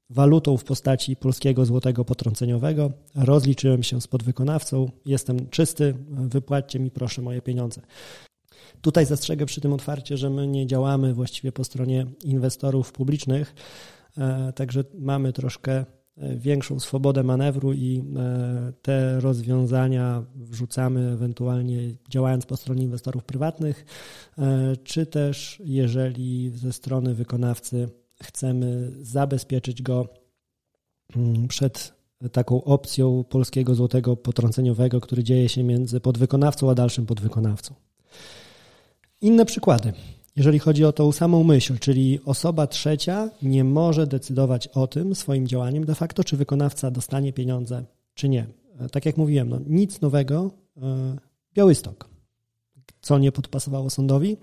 walutą 0.10 0.58
w 0.58 0.63
postaci 0.63 1.16
polskiego 1.16 1.66
złotego 1.66 2.06
potrąceniowego 2.06 2.92
rozliczyłem 3.16 3.84
się 3.84 4.01
z 4.01 4.08
podwykonawcą, 4.08 4.89
jestem 5.06 5.50
czysty, 5.50 5.96
wypłaćcie 6.10 6.80
mi 6.80 6.92
proszę 6.92 7.22
moje 7.22 7.42
pieniądze. 7.42 7.82
Tutaj 8.82 9.06
zastrzegę 9.06 9.46
przy 9.46 9.62
tym 9.62 9.74
otwarcie, 9.74 10.18
że 10.18 10.30
my 10.30 10.48
nie 10.48 10.68
działamy 10.68 11.13
właściwie 11.13 11.51
po 11.51 11.63
stronie 11.63 12.06
inwestorów 12.24 12.92
publicznych, 12.92 13.56
e, 14.18 14.54
także 14.54 14.84
mamy 15.00 15.34
troszkę 15.34 15.86
większą 16.38 16.80
swobodę 16.80 17.24
manewru 17.24 17.74
i 17.74 18.04
e, 18.18 18.74
te 18.82 19.20
rozwiązania 19.20 20.24
wrzucamy 20.36 21.12
ewentualnie 21.12 21.80
działając 22.10 22.46
po 22.46 22.58
stronie 22.58 22.84
inwestorów 22.84 23.24
prywatnych, 23.24 23.86
e, 24.38 24.78
czy 24.84 25.06
też 25.06 25.62
jeżeli 25.66 26.50
ze 26.50 26.74
strony 26.74 27.14
wykonawcy 27.14 27.90
chcemy 28.24 28.92
zabezpieczyć 29.02 29.82
go 29.82 30.08
mm, 31.16 31.48
przed 31.48 31.98
taką 32.32 32.64
opcją 32.64 33.24
polskiego 33.24 33.76
złotego 33.76 34.16
potrąceniowego, 34.16 35.02
który 35.02 35.24
dzieje 35.24 35.50
się 35.50 35.64
między 35.64 36.00
podwykonawcą 36.00 36.70
a 36.70 36.76
dalszym 36.76 37.06
podwykonawcą. 37.06 37.74
Inne 39.22 39.46
przykłady. 39.46 39.94
Jeżeli 40.38 40.60
chodzi 40.60 40.86
o 40.86 40.91
tą 40.91 41.12
samą 41.12 41.44
myśl, 41.44 41.79
czyli 41.79 42.20
osoba 42.25 42.67
trzecia 42.67 43.29
nie 43.41 43.63
może 43.63 44.08
decydować 44.08 44.67
o 44.67 44.88
tym 44.88 45.15
swoim 45.15 45.48
działaniem 45.48 45.86
de 45.86 45.96
facto, 45.96 46.24
czy 46.24 46.38
wykonawca 46.38 46.91
dostanie 46.91 47.34
pieniądze, 47.34 47.86
czy 48.13 48.29
nie. 48.29 48.48
E, 48.79 48.89
tak 48.89 49.06
jak 49.06 49.17
mówiłem, 49.17 49.50
no, 49.50 49.60
nic 49.67 50.01
nowego. 50.01 50.51
E, 50.77 51.17
Białystok. 51.53 52.10
Co 53.01 53.17
nie 53.17 53.32
podpasowało 53.32 53.89
sądowi? 53.89 54.38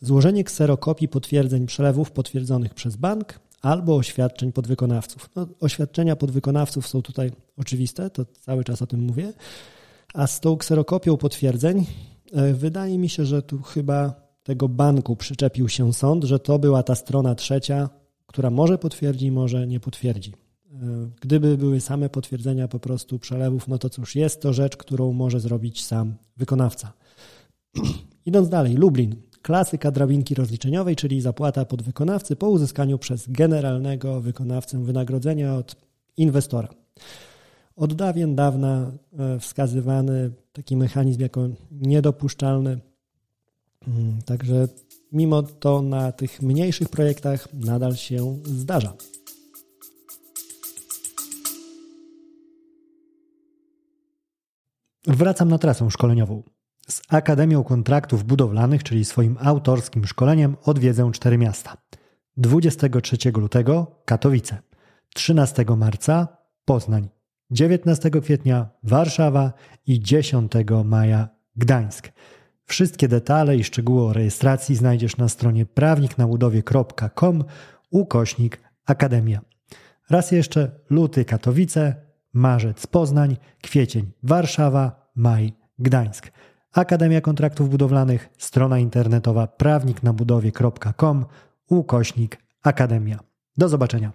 Złożenie 0.00 0.44
kserokopii 0.44 1.08
potwierdzeń 1.08 1.66
przelewów 1.66 2.10
potwierdzonych 2.10 2.74
przez 2.74 2.96
bank 2.96 3.40
albo 3.60 3.96
oświadczeń 3.96 4.52
podwykonawców. 4.52 5.30
No, 5.36 5.46
oświadczenia 5.60 6.16
podwykonawców 6.16 6.88
są 6.88 7.02
tutaj 7.02 7.32
oczywiste, 7.56 8.10
to 8.10 8.24
cały 8.24 8.64
czas 8.64 8.82
o 8.82 8.86
tym 8.86 9.00
mówię. 9.00 9.32
A 10.14 10.26
z 10.26 10.40
tą 10.40 10.56
kserokopią 10.56 11.16
potwierdzeń 11.16 11.86
e, 12.32 12.52
wydaje 12.52 12.98
mi 12.98 13.08
się, 13.08 13.24
że 13.24 13.42
tu 13.42 13.62
chyba 13.62 14.22
tego 14.42 14.68
banku 14.68 15.16
przyczepił 15.16 15.68
się 15.68 15.92
sąd, 15.92 16.24
że 16.24 16.38
to 16.38 16.58
była 16.58 16.82
ta 16.82 16.94
strona 16.94 17.34
trzecia, 17.34 17.90
która 18.26 18.50
może 18.50 18.78
potwierdzi, 18.78 19.30
może 19.30 19.66
nie 19.66 19.80
potwierdzi. 19.80 20.32
E, 20.72 20.76
gdyby 21.20 21.58
były 21.58 21.80
same 21.80 22.08
potwierdzenia 22.08 22.68
po 22.68 22.78
prostu 22.78 23.18
przelewów, 23.18 23.68
no 23.68 23.78
to 23.78 23.90
cóż, 23.90 24.16
jest 24.16 24.42
to 24.42 24.52
rzecz, 24.52 24.76
którą 24.76 25.12
może 25.12 25.40
zrobić 25.40 25.84
sam 25.84 26.14
wykonawca. 26.36 26.92
Idąc 28.26 28.48
dalej, 28.48 28.74
Lublin. 28.74 29.16
Klasyka 29.42 29.90
drabinki 29.90 30.34
rozliczeniowej, 30.34 30.96
czyli 30.96 31.20
zapłata 31.20 31.64
podwykonawcy 31.64 32.36
po 32.36 32.48
uzyskaniu 32.48 32.98
przez 32.98 33.28
generalnego 33.28 34.20
wykonawcę 34.20 34.84
wynagrodzenia 34.84 35.54
od 35.54 35.76
inwestora. 36.16 36.68
Od 37.76 37.94
dawien 37.94 38.34
dawna 38.34 38.92
e, 39.18 39.38
wskazywany 39.38 40.30
taki 40.52 40.76
mechanizm 40.76 41.20
jako 41.20 41.48
niedopuszczalny 41.70 42.80
także 44.24 44.68
mimo 45.12 45.42
to 45.42 45.82
na 45.82 46.12
tych 46.12 46.42
mniejszych 46.42 46.88
projektach 46.88 47.48
nadal 47.54 47.96
się 47.96 48.38
zdarza. 48.44 48.94
Wracam 55.06 55.48
na 55.48 55.58
trasę 55.58 55.90
szkoleniową. 55.90 56.42
Z 56.88 57.02
Akademią 57.08 57.64
Kontraktów 57.64 58.24
Budowlanych, 58.24 58.82
czyli 58.82 59.04
swoim 59.04 59.36
autorskim 59.40 60.06
szkoleniem, 60.06 60.56
odwiedzę 60.64 61.10
cztery 61.12 61.38
miasta. 61.38 61.76
23 62.36 63.16
lutego 63.36 64.02
Katowice, 64.04 64.58
13 65.14 65.64
marca 65.76 66.28
Poznań, 66.64 67.08
19 67.50 68.10
kwietnia 68.10 68.68
Warszawa 68.82 69.52
i 69.86 70.00
10 70.00 70.52
maja 70.84 71.28
Gdańsk. 71.56 72.12
Wszystkie 72.72 73.08
detale 73.08 73.56
i 73.56 73.64
szczegóły 73.64 74.02
o 74.02 74.12
rejestracji 74.12 74.76
znajdziesz 74.76 75.16
na 75.16 75.28
stronie 75.28 75.66
prawniknabudowie.com 75.66 77.44
ukośnik 77.90 78.60
Akademia. 78.86 79.40
Raz 80.10 80.32
jeszcze 80.32 80.70
luty 80.90 81.24
Katowice, 81.24 81.94
marzec 82.32 82.86
Poznań, 82.86 83.36
kwiecień 83.62 84.12
Warszawa, 84.22 85.10
maj 85.14 85.52
Gdańsk. 85.78 86.30
Akademia 86.72 87.20
Kontraktów 87.20 87.70
Budowlanych, 87.70 88.28
strona 88.38 88.78
internetowa 88.78 89.46
prawniknabudowie.com 89.46 91.26
ukośnik 91.68 92.38
Akademia. 92.62 93.20
Do 93.56 93.68
zobaczenia. 93.68 94.12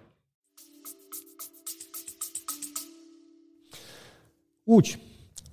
Łódź. 4.67 4.99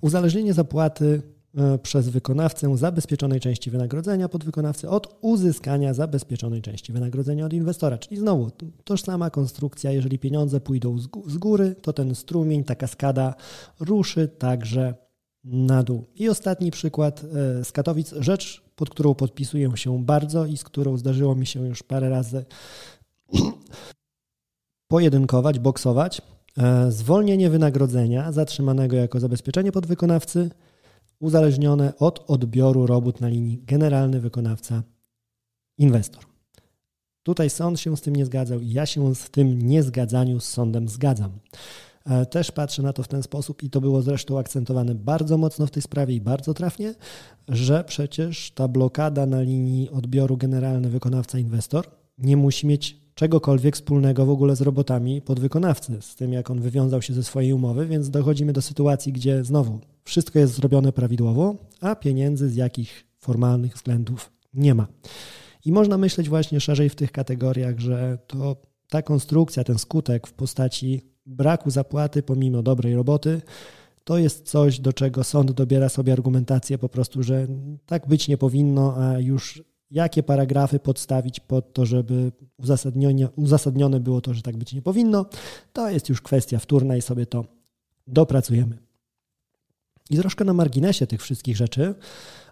Uzależnienie 0.01 0.53
zapłaty 0.53 1.34
przez 1.83 2.09
wykonawcę 2.09 2.77
zabezpieczonej 2.77 3.39
części 3.39 3.71
wynagrodzenia 3.71 4.29
podwykonawcy 4.29 4.89
od 4.89 5.17
uzyskania 5.21 5.93
zabezpieczonej 5.93 6.61
części 6.61 6.93
wynagrodzenia 6.93 7.45
od 7.45 7.53
inwestora. 7.53 7.97
Czyli 7.97 8.17
znowu 8.17 8.51
tożsama 8.83 9.29
konstrukcja, 9.29 9.91
jeżeli 9.91 10.19
pieniądze 10.19 10.61
pójdą 10.61 10.97
z 11.27 11.37
góry, 11.37 11.75
to 11.81 11.93
ten 11.93 12.15
strumień, 12.15 12.63
ta 12.63 12.75
kaskada 12.75 13.35
ruszy 13.79 14.27
także 14.27 14.93
na 15.43 15.83
dół. 15.83 16.05
I 16.15 16.29
ostatni 16.29 16.71
przykład 16.71 17.23
e, 17.23 17.63
z 17.63 17.71
Katowic, 17.71 18.13
rzecz, 18.19 18.63
pod 18.75 18.89
którą 18.89 19.15
podpisuję 19.15 19.71
się 19.75 20.03
bardzo 20.03 20.45
i 20.45 20.57
z 20.57 20.63
którą 20.63 20.97
zdarzyło 20.97 21.35
mi 21.35 21.45
się 21.45 21.67
już 21.67 21.83
parę 21.83 22.09
razy 22.09 22.45
pojedynkować, 24.87 25.59
boksować. 25.59 26.21
E, 26.57 26.91
zwolnienie 26.91 27.49
wynagrodzenia 27.49 28.31
zatrzymanego 28.31 28.95
jako 28.95 29.19
zabezpieczenie 29.19 29.71
podwykonawcy 29.71 30.49
uzależnione 31.19 31.93
od 31.97 32.23
odbioru 32.27 32.85
robót 32.85 33.21
na 33.21 33.27
linii 33.27 33.63
generalny 33.65 34.19
wykonawca 34.19 34.83
inwestor. 35.77 36.23
Tutaj 37.23 37.49
sąd 37.49 37.79
się 37.79 37.97
z 37.97 38.01
tym 38.01 38.15
nie 38.15 38.25
zgadzał 38.25 38.59
i 38.59 38.71
ja 38.71 38.85
się 38.85 39.15
z 39.15 39.29
tym 39.29 39.61
niezgadzaniu 39.61 40.39
z 40.39 40.49
sądem 40.49 40.89
zgadzam. 40.89 41.31
E, 42.05 42.25
też 42.25 42.51
patrzę 42.51 42.81
na 42.81 42.93
to 42.93 43.03
w 43.03 43.07
ten 43.07 43.23
sposób 43.23 43.63
i 43.63 43.69
to 43.69 43.81
było 43.81 44.01
zresztą 44.01 44.39
akcentowane 44.39 44.95
bardzo 44.95 45.37
mocno 45.37 45.67
w 45.67 45.71
tej 45.71 45.81
sprawie 45.81 46.15
i 46.15 46.21
bardzo 46.21 46.53
trafnie, 46.53 46.95
że 47.47 47.83
przecież 47.83 48.51
ta 48.51 48.67
blokada 48.67 49.25
na 49.25 49.41
linii 49.41 49.89
odbioru 49.89 50.37
generalny 50.37 50.89
wykonawca-inwestor 50.89 51.83
nie 52.17 52.37
musi 52.37 52.67
mieć 52.67 52.97
czegokolwiek 53.15 53.75
wspólnego 53.75 54.25
w 54.25 54.29
ogóle 54.29 54.55
z 54.55 54.61
robotami 54.61 55.21
podwykonawcy, 55.21 56.01
z 56.01 56.15
tym 56.15 56.33
jak 56.33 56.49
on 56.49 56.61
wywiązał 56.61 57.01
się 57.01 57.13
ze 57.13 57.23
swojej 57.23 57.53
umowy, 57.53 57.85
więc 57.85 58.09
dochodzimy 58.09 58.53
do 58.53 58.61
sytuacji, 58.61 59.13
gdzie 59.13 59.43
znowu 59.43 59.79
wszystko 60.05 60.39
jest 60.39 60.53
zrobione 60.53 60.91
prawidłowo, 60.91 61.55
a 61.81 61.95
pieniędzy 61.95 62.49
z 62.49 62.55
jakich 62.55 63.07
formalnych 63.19 63.73
względów 63.73 64.31
nie 64.53 64.75
ma. 64.75 64.87
I 65.65 65.71
można 65.71 65.97
myśleć 65.97 66.29
właśnie 66.29 66.59
szerzej 66.59 66.89
w 66.89 66.95
tych 66.95 67.11
kategoriach, 67.11 67.79
że 67.79 68.17
to 68.27 68.55
ta 68.89 69.01
konstrukcja, 69.01 69.63
ten 69.63 69.77
skutek 69.77 70.27
w 70.27 70.33
postaci 70.33 71.01
braku 71.25 71.69
zapłaty 71.69 72.23
pomimo 72.23 72.63
dobrej 72.63 72.95
roboty, 72.95 73.41
to 74.03 74.17
jest 74.17 74.47
coś, 74.47 74.79
do 74.79 74.93
czego 74.93 75.23
sąd 75.23 75.51
dobiera 75.51 75.89
sobie 75.89 76.13
argumentację 76.13 76.77
po 76.77 76.89
prostu, 76.89 77.23
że 77.23 77.47
tak 77.85 78.07
być 78.07 78.27
nie 78.27 78.37
powinno, 78.37 78.97
a 78.97 79.19
już 79.19 79.63
jakie 79.91 80.23
paragrafy 80.23 80.79
podstawić 80.79 81.39
pod 81.39 81.73
to, 81.73 81.85
żeby 81.85 82.31
uzasadnione 83.37 83.99
było 83.99 84.21
to, 84.21 84.33
że 84.33 84.41
tak 84.41 84.57
być 84.57 84.73
nie 84.73 84.81
powinno, 84.81 85.25
to 85.73 85.89
jest 85.89 86.09
już 86.09 86.21
kwestia 86.21 86.59
wtórna 86.59 86.97
i 86.97 87.01
sobie 87.01 87.25
to 87.25 87.45
dopracujemy. 88.07 88.84
I 90.09 90.17
troszkę 90.17 90.45
na 90.45 90.53
marginesie 90.53 91.07
tych 91.07 91.21
wszystkich 91.21 91.57
rzeczy, 91.57 91.95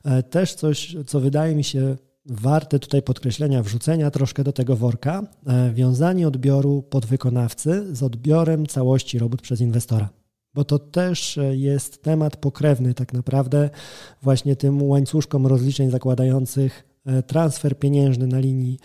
e, 0.06 0.24
też 0.24 0.54
coś, 0.54 0.96
co 1.08 1.20
wydaje 1.20 1.56
mi 1.56 1.64
się 1.64 1.96
warte 2.26 2.80
tutaj 2.80 3.02
podkreślenia, 3.02 3.64
wrzucenia 3.64 4.12
troszkę 4.12 4.44
do 4.44 4.54
tego 4.54 4.76
worka, 4.76 5.24
e, 5.48 5.74
wiązanie 5.74 6.28
odbioru 6.28 6.82
podwykonawcy 6.82 7.96
z 7.96 8.04
odbiorem 8.04 8.66
całości 8.66 9.20
robót 9.20 9.42
przez 9.42 9.62
inwestora. 9.62 10.10
Bo 10.54 10.64
to 10.64 10.80
też 10.80 11.38
e, 11.38 11.56
jest 11.58 12.04
temat 12.04 12.38
pokrewny 12.38 12.94
tak 12.94 13.14
naprawdę 13.14 13.70
właśnie 14.22 14.56
tym 14.56 14.82
łańcuszkom 14.82 15.48
rozliczeń 15.48 15.90
zakładających 15.90 16.94
transfer 17.28 17.80
pieniężny 17.80 18.28
na 18.28 18.40
linii 18.40 18.80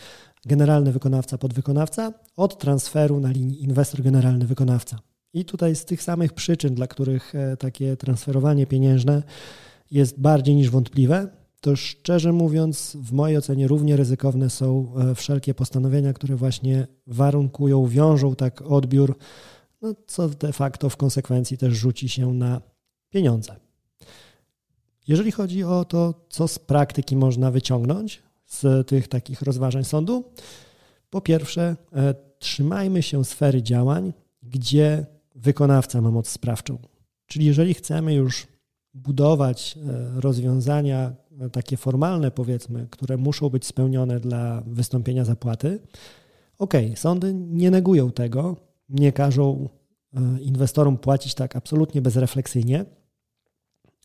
generalny 0.46 0.92
wykonawca 0.92 1.38
podwykonawca 1.38 2.12
od 2.36 2.58
transferu 2.58 3.20
na 3.20 3.30
linii 3.30 3.62
inwestor 3.64 4.02
generalny 4.02 4.46
wykonawca. 4.46 4.98
I 5.34 5.44
tutaj 5.44 5.76
z 5.76 5.84
tych 5.84 6.02
samych 6.02 6.32
przyczyn, 6.32 6.74
dla 6.74 6.86
których 6.86 7.32
takie 7.58 7.96
transferowanie 7.96 8.66
pieniężne 8.66 9.22
jest 9.90 10.20
bardziej 10.20 10.54
niż 10.54 10.70
wątpliwe, 10.70 11.28
to 11.60 11.76
szczerze 11.76 12.32
mówiąc, 12.32 12.96
w 13.00 13.12
mojej 13.12 13.36
ocenie 13.36 13.68
równie 13.68 13.96
ryzykowne 13.96 14.50
są 14.50 14.92
e, 14.96 15.14
wszelkie 15.14 15.54
postanowienia, 15.54 16.12
które 16.12 16.36
właśnie 16.36 16.86
warunkują, 17.06 17.86
wiążą 17.86 18.36
tak 18.36 18.62
odbiór, 18.62 19.16
no, 19.82 19.94
co 20.06 20.28
de 20.28 20.52
facto 20.52 20.90
w 20.90 20.96
konsekwencji 20.96 21.58
też 21.58 21.74
rzuci 21.74 22.08
się 22.08 22.34
na 22.34 22.60
pieniądze. 23.10 23.56
Jeżeli 25.08 25.32
chodzi 25.32 25.64
o 25.64 25.84
to, 25.84 26.26
co 26.28 26.48
z 26.48 26.58
praktyki 26.58 27.16
można 27.16 27.50
wyciągnąć 27.50 28.22
z 28.46 28.88
tych 28.88 29.08
takich 29.08 29.42
rozważań 29.42 29.84
sądu, 29.84 30.24
po 31.10 31.20
pierwsze, 31.20 31.76
e, 31.92 32.14
trzymajmy 32.38 33.02
się 33.02 33.24
sfery 33.24 33.62
działań, 33.62 34.12
gdzie 34.42 35.06
wykonawca 35.38 36.00
ma 36.00 36.10
moc 36.10 36.28
sprawczą. 36.28 36.78
Czyli 37.26 37.46
jeżeli 37.46 37.74
chcemy 37.74 38.14
już 38.14 38.46
budować 38.94 39.78
e, 39.78 40.20
rozwiązania 40.20 41.12
takie 41.52 41.76
formalne, 41.76 42.30
powiedzmy, 42.30 42.86
które 42.90 43.16
muszą 43.16 43.48
być 43.48 43.66
spełnione 43.66 44.20
dla 44.20 44.62
wystąpienia 44.66 45.24
zapłaty, 45.24 45.80
ok, 46.58 46.74
sądy 46.94 47.34
nie 47.34 47.70
negują 47.70 48.10
tego, 48.10 48.56
nie 48.88 49.12
każą 49.12 49.68
e, 50.14 50.40
inwestorom 50.40 50.98
płacić 50.98 51.34
tak 51.34 51.56
absolutnie 51.56 52.02
bezrefleksyjnie, 52.02 52.84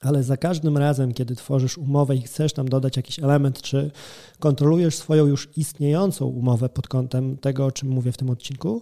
ale 0.01 0.23
za 0.23 0.37
każdym 0.37 0.77
razem, 0.77 1.13
kiedy 1.13 1.35
tworzysz 1.35 1.77
umowę 1.77 2.15
i 2.15 2.21
chcesz 2.21 2.53
tam 2.53 2.69
dodać 2.69 2.97
jakiś 2.97 3.19
element, 3.19 3.61
czy 3.61 3.91
kontrolujesz 4.39 4.97
swoją 4.97 5.25
już 5.25 5.49
istniejącą 5.57 6.25
umowę 6.25 6.69
pod 6.69 6.87
kątem 6.87 7.37
tego, 7.37 7.65
o 7.65 7.71
czym 7.71 7.89
mówię 7.89 8.11
w 8.11 8.17
tym 8.17 8.29
odcinku, 8.29 8.81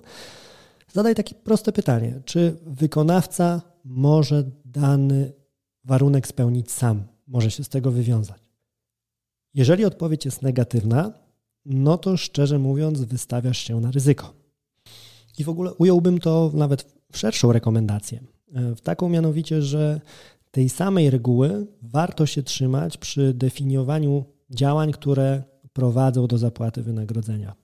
zadaj 0.93 1.15
takie 1.15 1.35
proste 1.35 1.71
pytanie: 1.71 2.21
czy 2.25 2.57
wykonawca 2.65 3.61
może 3.85 4.43
dany 4.65 5.33
warunek 5.83 6.27
spełnić 6.27 6.71
sam? 6.71 7.03
może 7.31 7.51
się 7.51 7.63
z 7.63 7.69
tego 7.69 7.91
wywiązać. 7.91 8.41
Jeżeli 9.53 9.85
odpowiedź 9.85 10.25
jest 10.25 10.41
negatywna, 10.41 11.13
no 11.65 11.97
to 11.97 12.17
szczerze 12.17 12.59
mówiąc, 12.59 13.01
wystawiasz 13.01 13.57
się 13.57 13.79
na 13.79 13.91
ryzyko. 13.91 14.33
I 15.37 15.43
w 15.43 15.49
ogóle 15.49 15.73
ująłbym 15.73 16.19
to 16.19 16.51
nawet 16.53 16.93
w 17.11 17.17
szerszą 17.17 17.51
rekomendację. 17.51 18.23
E, 18.53 18.75
w 18.75 18.81
taką 18.81 19.09
mianowicie, 19.09 19.61
że 19.61 20.01
tej 20.51 20.69
samej 20.69 21.09
reguły 21.09 21.67
warto 21.81 22.25
się 22.25 22.43
trzymać 22.43 22.97
przy 22.97 23.33
definiowaniu 23.33 24.25
działań, 24.49 24.91
które 24.91 25.43
prowadzą 25.73 26.27
do 26.27 26.37
zapłaty 26.37 26.83
wynagrodzenia. 26.83 27.55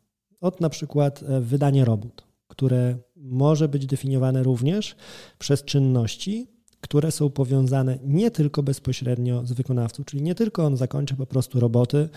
Od 0.42 0.62
na 0.62 0.70
przykład 0.70 1.24
e, 1.24 1.42
wydanie 1.42 1.86
robót, 1.86 2.24
które 2.48 2.98
może 3.22 3.68
być 3.68 3.86
definiowane 3.86 4.44
również 4.44 4.96
przez 5.40 5.64
czynności, 5.64 6.48
które 6.82 7.12
są 7.12 7.30
powiązane 7.30 8.00
nie 8.04 8.32
tylko 8.32 8.64
bezpośrednio 8.64 9.46
z 9.46 9.52
wykonawcą, 9.52 10.04
czyli 10.04 10.24
nie 10.24 10.36
tylko 10.36 10.66
on 10.66 10.78
zakończy 10.78 11.16
po 11.16 11.26
prostu 11.26 11.60
roboty, 11.60 12.10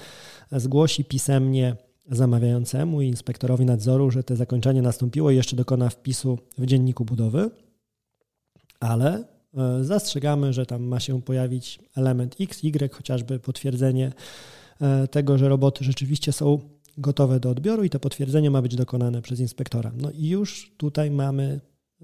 zgłosi 0.53 1.05
pisemnie 1.05 1.77
zamawiającemu 2.11 3.03
i 3.03 3.07
inspektorowi 3.07 3.65
nadzoru, 3.65 4.11
że 4.11 4.23
to 4.23 4.37
zakończenie 4.37 4.83
nastąpiło 4.83 5.31
i 5.31 5.37
jeszcze 5.37 5.57
dokona 5.57 5.89
wpisu 5.89 6.39
w 6.59 6.67
dzienniku 6.67 7.05
budowy, 7.05 7.51
ale 8.81 9.25
e, 9.55 9.85
zastrzegamy, 9.85 10.53
że 10.53 10.67
tam 10.67 10.83
ma 10.83 11.01
się 11.01 11.23
pojawić 11.23 11.79
element 11.97 12.37
X, 12.41 12.65
Y, 12.65 12.95
chociażby 12.95 13.39
potwierdzenie 13.39 14.13
e, 14.81 15.09
tego, 15.09 15.39
że 15.39 15.49
roboty 15.49 15.85
rzeczywiście 15.85 16.33
są 16.33 16.61
gotowe 16.99 17.41
do 17.41 17.51
odbioru 17.51 17.85
i 17.85 17.91
to 17.91 18.01
potwierdzenie 18.01 18.51
ma 18.51 18.63
być 18.63 18.77
dokonane 18.77 19.23
przez 19.23 19.41
inspektora. 19.41 19.93
No 19.97 20.11
i 20.11 20.29
już 20.29 20.73
tutaj 20.77 21.11
mamy 21.11 21.61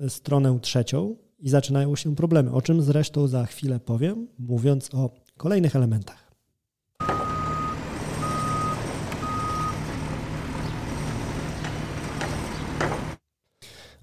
stronę 0.09 0.59
trzecią, 0.63 1.17
i 1.39 1.49
zaczynają 1.49 1.97
się 1.97 2.17
problemy, 2.17 2.53
o 2.53 2.63
czym 2.63 2.83
zresztą 2.83 3.29
za 3.29 3.47
chwilę 3.47 3.81
powiem, 3.81 4.29
mówiąc 4.39 4.95
o 4.95 5.11
kolejnych 5.37 5.77
elementach. 5.77 6.27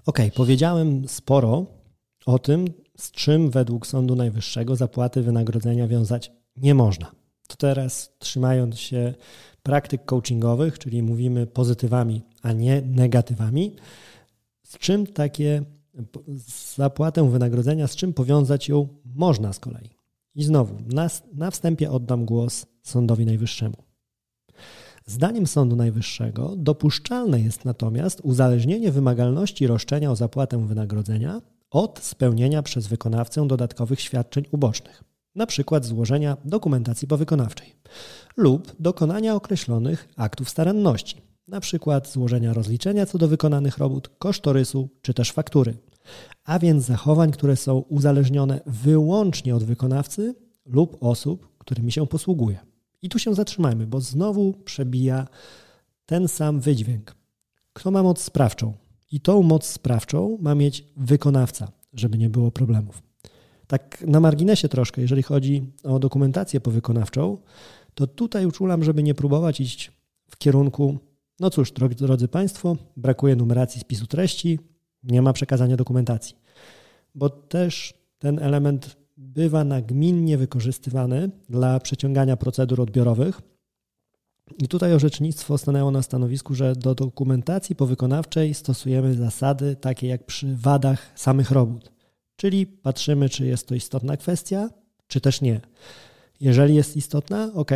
Ok, 0.06 0.18
powiedziałem 0.34 1.08
sporo 1.08 1.66
o 2.26 2.38
tym, 2.38 2.64
z 2.96 3.10
czym 3.10 3.50
według 3.50 3.86
Sądu 3.86 4.16
Najwyższego 4.16 4.76
zapłaty 4.76 5.22
wynagrodzenia 5.22 5.88
wiązać 5.88 6.32
nie 6.56 6.74
można. 6.74 7.12
To 7.48 7.56
teraz, 7.56 8.10
trzymając 8.18 8.78
się 8.78 9.14
praktyk 9.64 10.04
coachingowych, 10.04 10.78
czyli 10.78 11.02
mówimy 11.02 11.46
pozytywami, 11.46 12.22
a 12.42 12.52
nie 12.52 12.82
negatywami, 12.82 13.76
z 14.62 14.78
czym 14.78 15.06
takie 15.06 15.62
zapłatę 16.76 17.30
wynagrodzenia, 17.30 17.86
z 17.86 17.96
czym 17.96 18.12
powiązać 18.12 18.68
ją 18.68 18.88
można 19.04 19.52
z 19.52 19.58
kolei. 19.58 19.90
I 20.34 20.44
znowu, 20.44 20.74
na, 20.94 21.08
na 21.34 21.50
wstępie 21.50 21.90
oddam 21.90 22.24
głos 22.24 22.66
Sądowi 22.82 23.26
Najwyższemu. 23.26 23.76
Zdaniem 25.06 25.46
Sądu 25.46 25.76
Najwyższego 25.76 26.56
dopuszczalne 26.56 27.40
jest 27.40 27.64
natomiast 27.64 28.20
uzależnienie 28.20 28.92
wymagalności 28.92 29.66
roszczenia 29.66 30.10
o 30.10 30.16
zapłatę 30.16 30.66
wynagrodzenia 30.66 31.40
od 31.70 31.98
spełnienia 31.98 32.62
przez 32.62 32.86
wykonawcę 32.86 33.46
dodatkowych 33.46 34.00
świadczeń 34.00 34.44
ubocznych, 34.50 35.04
np. 35.36 35.80
złożenia 35.82 36.36
dokumentacji 36.44 37.08
powykonawczej 37.08 37.74
lub 38.36 38.72
dokonania 38.80 39.34
określonych 39.34 40.08
aktów 40.16 40.50
staranności, 40.50 41.22
np. 41.48 42.00
złożenia 42.12 42.52
rozliczenia 42.52 43.06
co 43.06 43.18
do 43.18 43.28
wykonanych 43.28 43.78
robót, 43.78 44.08
kosztorysu 44.18 44.88
czy 45.02 45.14
też 45.14 45.32
faktury, 45.32 45.76
a 46.44 46.58
więc 46.58 46.84
zachowań, 46.84 47.32
które 47.32 47.56
są 47.56 47.78
uzależnione 47.78 48.60
wyłącznie 48.66 49.56
od 49.56 49.64
wykonawcy 49.64 50.34
lub 50.66 50.96
osób, 51.00 51.48
którymi 51.58 51.92
się 51.92 52.06
posługuje. 52.06 52.58
I 53.02 53.08
tu 53.08 53.18
się 53.18 53.34
zatrzymajmy, 53.34 53.86
bo 53.86 54.00
znowu 54.00 54.52
przebija 54.52 55.26
ten 56.06 56.28
sam 56.28 56.60
wydźwięk. 56.60 57.14
Kto 57.72 57.90
ma 57.90 58.02
moc 58.02 58.20
sprawczą? 58.20 58.72
I 59.10 59.20
tą 59.20 59.42
moc 59.42 59.66
sprawczą 59.66 60.38
ma 60.40 60.54
mieć 60.54 60.84
wykonawca, 60.96 61.72
żeby 61.92 62.18
nie 62.18 62.30
było 62.30 62.50
problemów. 62.50 63.02
Tak 63.66 64.04
na 64.06 64.20
marginesie 64.20 64.68
troszkę, 64.68 65.02
jeżeli 65.02 65.22
chodzi 65.22 65.72
o 65.84 65.98
dokumentację 65.98 66.60
powykonawczą, 66.60 67.38
to 67.94 68.06
tutaj 68.06 68.46
uczulam, 68.46 68.84
żeby 68.84 69.02
nie 69.02 69.14
próbować 69.14 69.60
iść 69.60 69.92
w 70.30 70.36
kierunku, 70.36 70.98
no 71.40 71.50
cóż, 71.50 71.72
drodzy, 71.72 72.28
Państwo, 72.28 72.76
brakuje 72.96 73.36
numeracji 73.36 73.80
spisu 73.80 74.06
treści, 74.06 74.58
nie 75.02 75.22
ma 75.22 75.32
przekazania 75.32 75.76
dokumentacji, 75.76 76.36
bo 77.14 77.30
też 77.30 77.94
ten 78.18 78.38
element 78.38 78.96
bywa 79.16 79.64
nagminnie 79.64 80.38
wykorzystywany 80.38 81.30
dla 81.48 81.80
przeciągania 81.80 82.36
procedur 82.36 82.80
odbiorowych. 82.80 83.40
I 84.58 84.68
tutaj 84.68 84.92
orzecznictwo 84.92 85.58
stanęło 85.58 85.90
na 85.90 86.02
stanowisku, 86.02 86.54
że 86.54 86.76
do 86.76 86.94
dokumentacji 86.94 87.76
powykonawczej 87.76 88.54
stosujemy 88.54 89.14
zasady 89.14 89.76
takie 89.76 90.06
jak 90.06 90.26
przy 90.26 90.56
wadach 90.56 91.12
samych 91.14 91.50
robót, 91.50 91.93
czyli 92.36 92.66
patrzymy, 92.66 93.28
czy 93.28 93.46
jest 93.46 93.68
to 93.68 93.74
istotna 93.74 94.16
kwestia, 94.16 94.70
czy 95.06 95.20
też 95.20 95.40
nie. 95.40 95.60
Jeżeli 96.40 96.74
jest 96.74 96.96
istotna, 96.96 97.50
ok, 97.54 97.70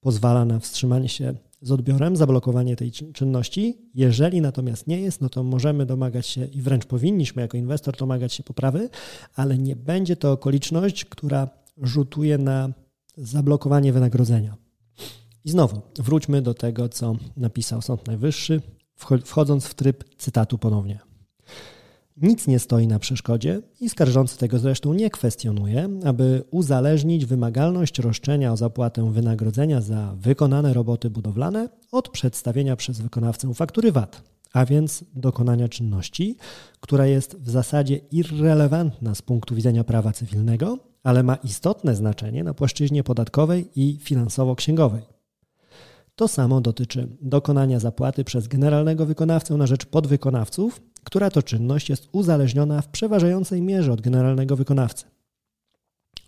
pozwala 0.00 0.44
na 0.44 0.58
wstrzymanie 0.58 1.08
się 1.08 1.34
z 1.60 1.72
odbiorem, 1.72 2.16
zablokowanie 2.16 2.76
tej 2.76 2.92
czynności. 2.92 3.78
Jeżeli 3.94 4.40
natomiast 4.40 4.86
nie 4.86 5.00
jest, 5.00 5.20
no 5.20 5.28
to 5.28 5.42
możemy 5.42 5.86
domagać 5.86 6.26
się 6.26 6.44
i 6.44 6.62
wręcz 6.62 6.84
powinniśmy 6.84 7.42
jako 7.42 7.56
inwestor 7.56 7.96
domagać 7.96 8.32
się 8.32 8.42
poprawy, 8.42 8.88
ale 9.34 9.58
nie 9.58 9.76
będzie 9.76 10.16
to 10.16 10.32
okoliczność, 10.32 11.04
która 11.04 11.48
rzutuje 11.82 12.38
na 12.38 12.72
zablokowanie 13.16 13.92
wynagrodzenia. 13.92 14.56
I 15.44 15.50
znowu 15.50 15.80
wróćmy 15.98 16.42
do 16.42 16.54
tego, 16.54 16.88
co 16.88 17.16
napisał 17.36 17.82
Sąd 17.82 18.06
Najwyższy, 18.06 18.62
wchodząc 19.24 19.66
w 19.66 19.74
tryb 19.74 20.04
cytatu 20.18 20.58
ponownie. 20.58 20.98
Nic 22.22 22.46
nie 22.46 22.58
stoi 22.58 22.86
na 22.86 22.98
przeszkodzie 22.98 23.62
i 23.80 23.88
skarżący 23.88 24.38
tego 24.38 24.58
zresztą 24.58 24.94
nie 24.94 25.10
kwestionuje, 25.10 25.88
aby 26.04 26.44
uzależnić 26.50 27.26
wymagalność 27.26 27.98
roszczenia 27.98 28.52
o 28.52 28.56
zapłatę 28.56 29.12
wynagrodzenia 29.12 29.80
za 29.80 30.14
wykonane 30.16 30.74
roboty 30.74 31.10
budowlane 31.10 31.68
od 31.92 32.08
przedstawienia 32.08 32.76
przez 32.76 33.00
wykonawcę 33.00 33.54
faktury 33.54 33.92
VAT, 33.92 34.22
a 34.52 34.66
więc 34.66 35.04
dokonania 35.14 35.68
czynności, 35.68 36.36
która 36.80 37.06
jest 37.06 37.36
w 37.36 37.50
zasadzie 37.50 37.96
irrelevantna 37.96 39.14
z 39.14 39.22
punktu 39.22 39.54
widzenia 39.54 39.84
prawa 39.84 40.12
cywilnego, 40.12 40.78
ale 41.02 41.22
ma 41.22 41.34
istotne 41.34 41.94
znaczenie 41.94 42.44
na 42.44 42.54
płaszczyźnie 42.54 43.04
podatkowej 43.04 43.68
i 43.76 43.98
finansowo-księgowej. 44.00 45.15
To 46.16 46.28
samo 46.28 46.60
dotyczy 46.60 47.08
dokonania 47.20 47.80
zapłaty 47.80 48.24
przez 48.24 48.48
generalnego 48.48 49.06
wykonawcę 49.06 49.54
na 49.54 49.66
rzecz 49.66 49.86
podwykonawców 49.86 50.80
która 51.06 51.30
to 51.30 51.42
czynność 51.42 51.90
jest 51.90 52.08
uzależniona 52.12 52.82
w 52.82 52.88
przeważającej 52.88 53.62
mierze 53.62 53.92
od 53.92 54.00
generalnego 54.00 54.56
wykonawcy. 54.56 55.04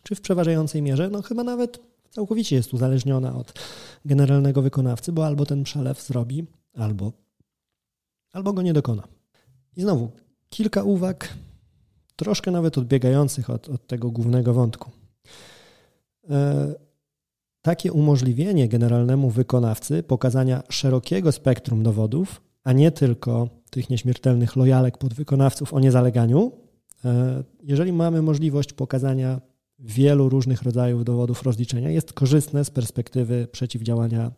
Czy 0.03 0.14
w 0.14 0.20
przeważającej 0.20 0.83
mierze? 0.83 1.11
No 1.11 1.22
chyba 1.22 1.42
nawet 1.44 1.81
całkowicie 2.11 2.57
jest 2.57 2.74
uzależniona 2.74 3.35
od 3.35 3.53
generalnego 4.05 4.62
wykonawcy, 4.62 5.12
bo 5.12 5.27
albo 5.27 5.46
ten 5.46 5.64
przelew 5.64 6.03
zrobi, 6.03 6.46
albo, 6.74 7.12
albo 8.33 8.53
go 8.53 8.62
nie 8.62 8.72
dokona. 8.72 9.09
I 9.77 9.83
znowu 9.83 10.11
kilka 10.48 10.83
uwag, 10.83 11.35
troszkę 12.16 12.51
nawet 12.51 12.79
odbiegających 12.79 13.51
od, 13.51 13.68
od 13.68 13.87
tego 13.87 14.11
głównego 14.11 14.55
wątku. 14.55 14.90
E, 16.31 16.74
takie 17.69 17.93
umożliwienie 17.93 18.69
generalnemu 18.69 19.31
wykonawcy 19.31 20.03
pokazania 20.03 20.63
szerokiego 20.69 21.33
spektrum 21.33 21.83
dowodów, 21.83 22.41
a 22.65 22.73
nie 22.73 22.91
tylko 22.91 23.49
tych 23.71 23.91
nieśmiertelnych 23.91 24.57
lojalek 24.57 24.99
podwykonawców 24.99 25.75
o 25.75 25.81
niezaleganiu, 25.81 26.53
e, 27.05 27.43
jeżeli 27.63 27.93
mamy 27.93 28.23
możliwość 28.23 28.73
pokazania 28.73 29.41
wielu 29.79 30.29
różnych 30.29 30.63
rodzajów 30.63 31.05
dowodów 31.05 31.43
rozliczenia, 31.43 31.91
jest 31.91 32.13
korzystne 32.13 32.65
z 32.65 32.71
perspektywy 32.71 33.49
przeciwdziałania 33.53 34.31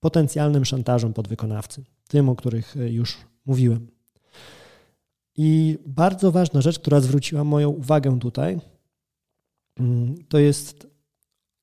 potencjalnym 0.00 0.64
szantażom 0.64 1.12
podwykonawcy, 1.12 1.84
tym, 2.08 2.28
o 2.28 2.36
których 2.36 2.76
e, 2.76 2.90
już 2.90 3.18
mówiłem. 3.46 3.86
I 5.36 5.78
bardzo 5.86 6.32
ważna 6.32 6.60
rzecz, 6.60 6.78
która 6.78 7.00
zwróciła 7.00 7.44
moją 7.44 7.68
uwagę 7.68 8.18
tutaj, 8.18 8.60
mm, 9.80 10.14
to 10.28 10.38
jest 10.38 10.95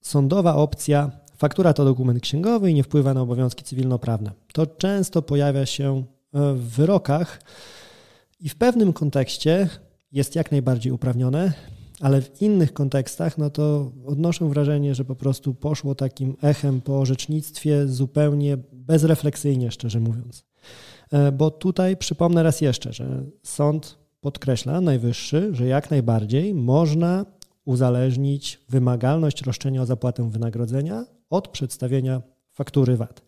sądowa 0.04 0.56
opcja 0.56 1.12
faktura 1.38 1.74
to 1.74 1.86
dokument 1.86 2.20
księgowy 2.20 2.72
i 2.72 2.74
nie 2.74 2.84
wpływa 2.84 3.14
na 3.14 3.22
obowiązki 3.22 3.64
cywilnoprawne. 3.64 4.32
To 4.54 4.68
często 4.68 5.22
pojawia 5.22 5.66
się 5.66 6.04
w 6.34 6.76
wyrokach 6.76 7.42
i 8.40 8.50
w 8.50 8.56
pewnym 8.56 8.94
kontekście 8.94 9.70
jest 10.12 10.36
jak 10.36 10.52
najbardziej 10.52 10.92
uprawnione, 10.92 11.54
ale 12.02 12.22
w 12.22 12.42
innych 12.42 12.74
kontekstach, 12.74 13.38
no 13.38 13.50
to 13.50 13.92
odnoszę 14.06 14.50
wrażenie, 14.50 14.96
że 14.96 15.06
po 15.06 15.16
prostu 15.16 15.54
poszło 15.54 15.96
takim 15.96 16.36
echem 16.42 16.82
po 16.82 17.00
orzecznictwie 17.00 17.88
zupełnie 17.88 18.58
bezrefleksyjnie, 18.72 19.72
szczerze 19.72 20.00
mówiąc. 20.00 20.46
E, 21.12 21.32
bo 21.32 21.52
tutaj 21.52 21.98
przypomnę 21.98 22.44
raz 22.44 22.62
jeszcze, 22.62 22.94
że 22.94 23.24
sąd 23.44 23.98
podkreśla, 24.22 24.82
najwyższy, 24.82 25.50
że 25.52 25.68
jak 25.68 25.92
najbardziej 25.92 26.54
można 26.54 27.26
uzależnić 27.66 28.60
wymagalność 28.70 29.42
roszczenia 29.42 29.82
o 29.82 29.86
zapłatę 29.86 30.30
wynagrodzenia 30.30 31.06
od 31.30 31.48
przedstawienia 31.48 32.22
faktury 32.52 32.98
VAT. 32.98 33.22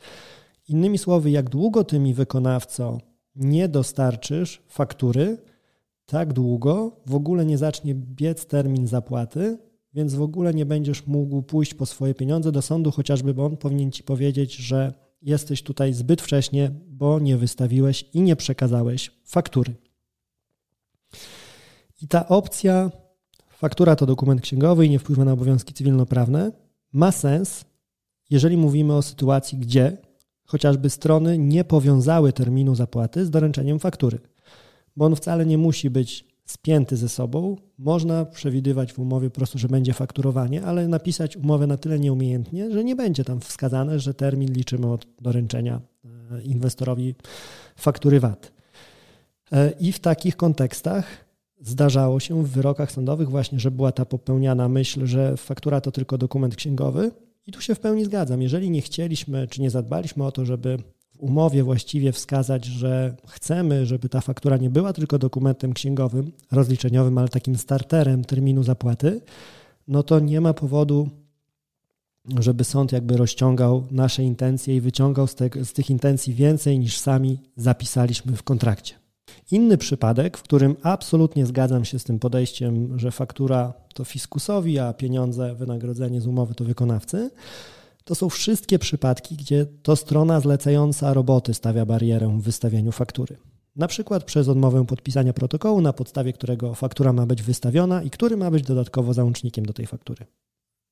Innymi 0.67 0.97
słowy, 0.97 1.31
jak 1.31 1.49
długo 1.49 1.83
ty 1.83 1.99
mi 1.99 2.13
wykonawco 2.13 2.97
nie 3.35 3.69
dostarczysz 3.69 4.61
faktury, 4.67 5.37
tak 6.05 6.33
długo 6.33 7.01
w 7.05 7.15
ogóle 7.15 7.45
nie 7.45 7.57
zacznie 7.57 7.95
biec 7.95 8.45
termin 8.45 8.87
zapłaty, 8.87 9.57
więc 9.93 10.15
w 10.15 10.21
ogóle 10.21 10.53
nie 10.53 10.65
będziesz 10.65 11.07
mógł 11.07 11.41
pójść 11.41 11.73
po 11.73 11.85
swoje 11.85 12.13
pieniądze 12.13 12.51
do 12.51 12.61
sądu, 12.61 12.91
chociażby 12.91 13.33
bo 13.33 13.45
on 13.45 13.57
powinien 13.57 13.91
ci 13.91 14.03
powiedzieć, 14.03 14.55
że 14.55 14.93
jesteś 15.21 15.61
tutaj 15.61 15.93
zbyt 15.93 16.21
wcześnie, 16.21 16.71
bo 16.87 17.19
nie 17.19 17.37
wystawiłeś 17.37 18.05
i 18.13 18.21
nie 18.21 18.35
przekazałeś 18.35 19.11
faktury. 19.23 19.75
I 22.01 22.07
ta 22.07 22.27
opcja, 22.27 22.91
faktura 23.57 23.95
to 23.95 24.05
dokument 24.05 24.41
księgowy 24.41 24.85
i 24.85 24.89
nie 24.89 24.99
wpływa 24.99 25.25
na 25.25 25.31
obowiązki 25.33 25.73
cywilnoprawne, 25.73 26.51
ma 26.93 27.11
sens, 27.11 27.65
jeżeli 28.29 28.57
mówimy 28.57 28.93
o 28.93 29.01
sytuacji, 29.01 29.57
gdzie 29.57 29.97
chociażby 30.45 30.89
strony 30.89 31.37
nie 31.37 31.63
powiązały 31.63 32.33
terminu 32.33 32.75
zapłaty 32.75 33.25
z 33.25 33.29
doręczeniem 33.29 33.79
faktury, 33.79 34.19
bo 34.95 35.05
on 35.05 35.15
wcale 35.15 35.45
nie 35.45 35.57
musi 35.57 35.89
być 35.89 36.25
spięty 36.45 36.97
ze 36.97 37.09
sobą. 37.09 37.55
Można 37.77 38.25
przewidywać 38.25 38.93
w 38.93 38.99
umowie 38.99 39.29
po 39.29 39.35
prostu, 39.35 39.57
że 39.57 39.67
będzie 39.67 39.93
fakturowanie, 39.93 40.63
ale 40.63 40.87
napisać 40.87 41.37
umowę 41.37 41.67
na 41.67 41.77
tyle 41.77 41.99
nieumiejętnie, 41.99 42.71
że 42.71 42.83
nie 42.83 42.95
będzie 42.95 43.23
tam 43.23 43.41
wskazane, 43.41 43.99
że 43.99 44.13
termin 44.13 44.53
liczymy 44.53 44.91
od 44.91 45.07
doręczenia 45.21 45.81
e, 46.31 46.41
inwestorowi 46.41 47.15
faktury 47.75 48.19
VAT. 48.19 48.51
E, 49.51 49.71
I 49.79 49.91
w 49.91 49.99
takich 49.99 50.35
kontekstach 50.35 51.24
zdarzało 51.65 52.19
się 52.19 52.43
w 52.43 52.49
wyrokach 52.49 52.91
sądowych 52.91 53.29
właśnie, 53.29 53.59
że 53.59 53.71
była 53.71 53.91
ta 53.91 54.05
popełniana 54.05 54.69
myśl, 54.69 55.05
że 55.05 55.37
faktura 55.37 55.81
to 55.81 55.91
tylko 55.91 56.17
dokument 56.17 56.55
księgowy, 56.55 57.11
i 57.47 57.51
tu 57.51 57.61
się 57.61 57.75
w 57.75 57.79
pełni 57.79 58.05
zgadzam. 58.05 58.41
Jeżeli 58.41 58.69
nie 58.69 58.81
chcieliśmy, 58.81 59.47
czy 59.47 59.61
nie 59.61 59.69
zadbaliśmy 59.69 60.25
o 60.25 60.31
to, 60.31 60.45
żeby 60.45 60.77
w 61.15 61.19
umowie 61.19 61.63
właściwie 61.63 62.11
wskazać, 62.11 62.65
że 62.65 63.15
chcemy, 63.27 63.85
żeby 63.85 64.09
ta 64.09 64.21
faktura 64.21 64.57
nie 64.57 64.69
była 64.69 64.93
tylko 64.93 65.19
dokumentem 65.19 65.73
księgowym, 65.73 66.31
rozliczeniowym, 66.51 67.17
ale 67.17 67.29
takim 67.29 67.57
starterem 67.57 68.25
terminu 68.25 68.63
zapłaty, 68.63 69.21
no 69.87 70.03
to 70.03 70.19
nie 70.19 70.41
ma 70.41 70.53
powodu, 70.53 71.09
żeby 72.39 72.63
sąd 72.63 72.91
jakby 72.91 73.17
rozciągał 73.17 73.83
nasze 73.91 74.23
intencje 74.23 74.75
i 74.75 74.81
wyciągał 74.81 75.27
z, 75.27 75.35
te, 75.35 75.65
z 75.65 75.73
tych 75.73 75.89
intencji 75.89 76.33
więcej 76.33 76.79
niż 76.79 76.97
sami 76.97 77.39
zapisaliśmy 77.55 78.35
w 78.35 78.43
kontrakcie. 78.43 79.04
Inny 79.51 79.77
przypadek, 79.77 80.37
w 80.37 80.43
którym 80.43 80.75
absolutnie 80.83 81.45
zgadzam 81.45 81.85
się 81.85 81.99
z 81.99 82.03
tym 82.03 82.19
podejściem, 82.19 82.99
że 82.99 83.11
faktura 83.11 83.73
to 83.93 84.03
fiskusowi, 84.03 84.79
a 84.79 84.93
pieniądze, 84.93 85.55
wynagrodzenie 85.55 86.21
z 86.21 86.27
umowy 86.27 86.55
to 86.55 86.63
wykonawcy, 86.63 87.31
to 88.03 88.15
są 88.15 88.29
wszystkie 88.29 88.79
przypadki, 88.79 89.35
gdzie 89.35 89.65
to 89.65 89.95
strona 89.95 90.39
zlecająca 90.39 91.13
roboty 91.13 91.53
stawia 91.53 91.85
barierę 91.85 92.27
w 92.27 92.41
wystawieniu 92.41 92.91
faktury. 92.91 93.37
Na 93.75 93.87
przykład 93.87 94.23
przez 94.23 94.47
odmowę 94.47 94.85
podpisania 94.85 95.33
protokołu, 95.33 95.81
na 95.81 95.93
podstawie 95.93 96.33
którego 96.33 96.73
faktura 96.73 97.13
ma 97.13 97.25
być 97.25 97.43
wystawiona 97.43 98.03
i 98.03 98.09
który 98.09 98.37
ma 98.37 98.51
być 98.51 98.63
dodatkowo 98.63 99.13
załącznikiem 99.13 99.65
do 99.65 99.73
tej 99.73 99.87
faktury. 99.87 100.25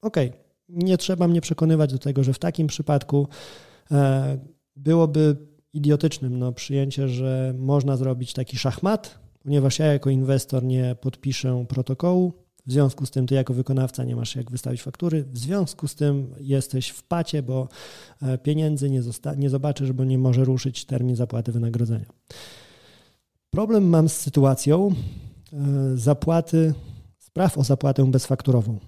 Ok, 0.01 0.17
nie 0.69 0.97
trzeba 0.97 1.27
mnie 1.27 1.41
przekonywać 1.41 1.91
do 1.91 1.99
tego, 1.99 2.23
że 2.23 2.33
w 2.33 2.39
takim 2.39 2.67
przypadku 2.67 3.27
e, 3.91 4.37
byłoby 4.75 5.37
idiotycznym 5.73 6.39
no, 6.39 6.51
przyjęcie, 6.51 7.09
że 7.09 7.53
można 7.57 7.97
zrobić 7.97 8.33
taki 8.33 8.57
szachmat, 8.57 9.19
ponieważ 9.43 9.79
ja 9.79 9.85
jako 9.85 10.09
inwestor 10.09 10.63
nie 10.63 10.95
podpiszę 11.01 11.65
protokołu, 11.69 12.33
w 12.65 12.71
związku 12.71 13.05
z 13.05 13.11
tym 13.11 13.27
ty 13.27 13.35
jako 13.35 13.53
wykonawca 13.53 14.03
nie 14.03 14.15
masz 14.15 14.35
jak 14.35 14.51
wystawić 14.51 14.81
faktury, 14.81 15.23
w 15.23 15.37
związku 15.37 15.87
z 15.87 15.95
tym 15.95 16.35
jesteś 16.39 16.89
w 16.89 17.03
pacie, 17.03 17.43
bo 17.43 17.67
e, 18.21 18.37
pieniędzy 18.37 18.89
nie, 18.89 19.01
nie 19.37 19.49
zobaczysz, 19.49 19.91
bo 19.91 20.03
nie 20.03 20.17
może 20.17 20.45
ruszyć 20.45 20.85
termin 20.85 21.15
zapłaty 21.15 21.51
wynagrodzenia. 21.51 22.05
Problem 23.49 23.89
mam 23.89 24.09
z 24.09 24.13
sytuacją 24.13 24.91
e, 25.53 25.57
zapłaty, 25.95 26.73
spraw 27.19 27.57
o 27.57 27.63
zapłatę 27.63 28.11
bezfakturową. 28.11 28.79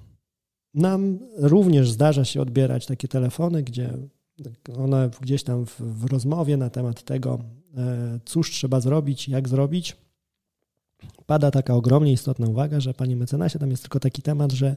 Nam 0.73 1.19
również 1.37 1.91
zdarza 1.91 2.25
się 2.25 2.41
odbierać 2.41 2.85
takie 2.85 3.07
telefony, 3.07 3.63
gdzie 3.63 3.93
one 4.77 5.09
gdzieś 5.21 5.43
tam 5.43 5.65
w, 5.65 5.81
w 5.81 6.05
rozmowie 6.05 6.57
na 6.57 6.69
temat 6.69 7.03
tego, 7.03 7.39
e, 7.77 8.19
cóż 8.25 8.51
trzeba 8.51 8.79
zrobić, 8.79 9.29
jak 9.29 9.49
zrobić, 9.49 9.97
pada 11.25 11.51
taka 11.51 11.73
ogromnie 11.75 12.11
istotna 12.11 12.47
uwaga, 12.47 12.79
że 12.79 12.93
panie 12.93 13.15
mecenasie, 13.15 13.59
tam 13.59 13.71
jest 13.71 13.83
tylko 13.83 13.99
taki 13.99 14.21
temat, 14.21 14.51
że 14.51 14.75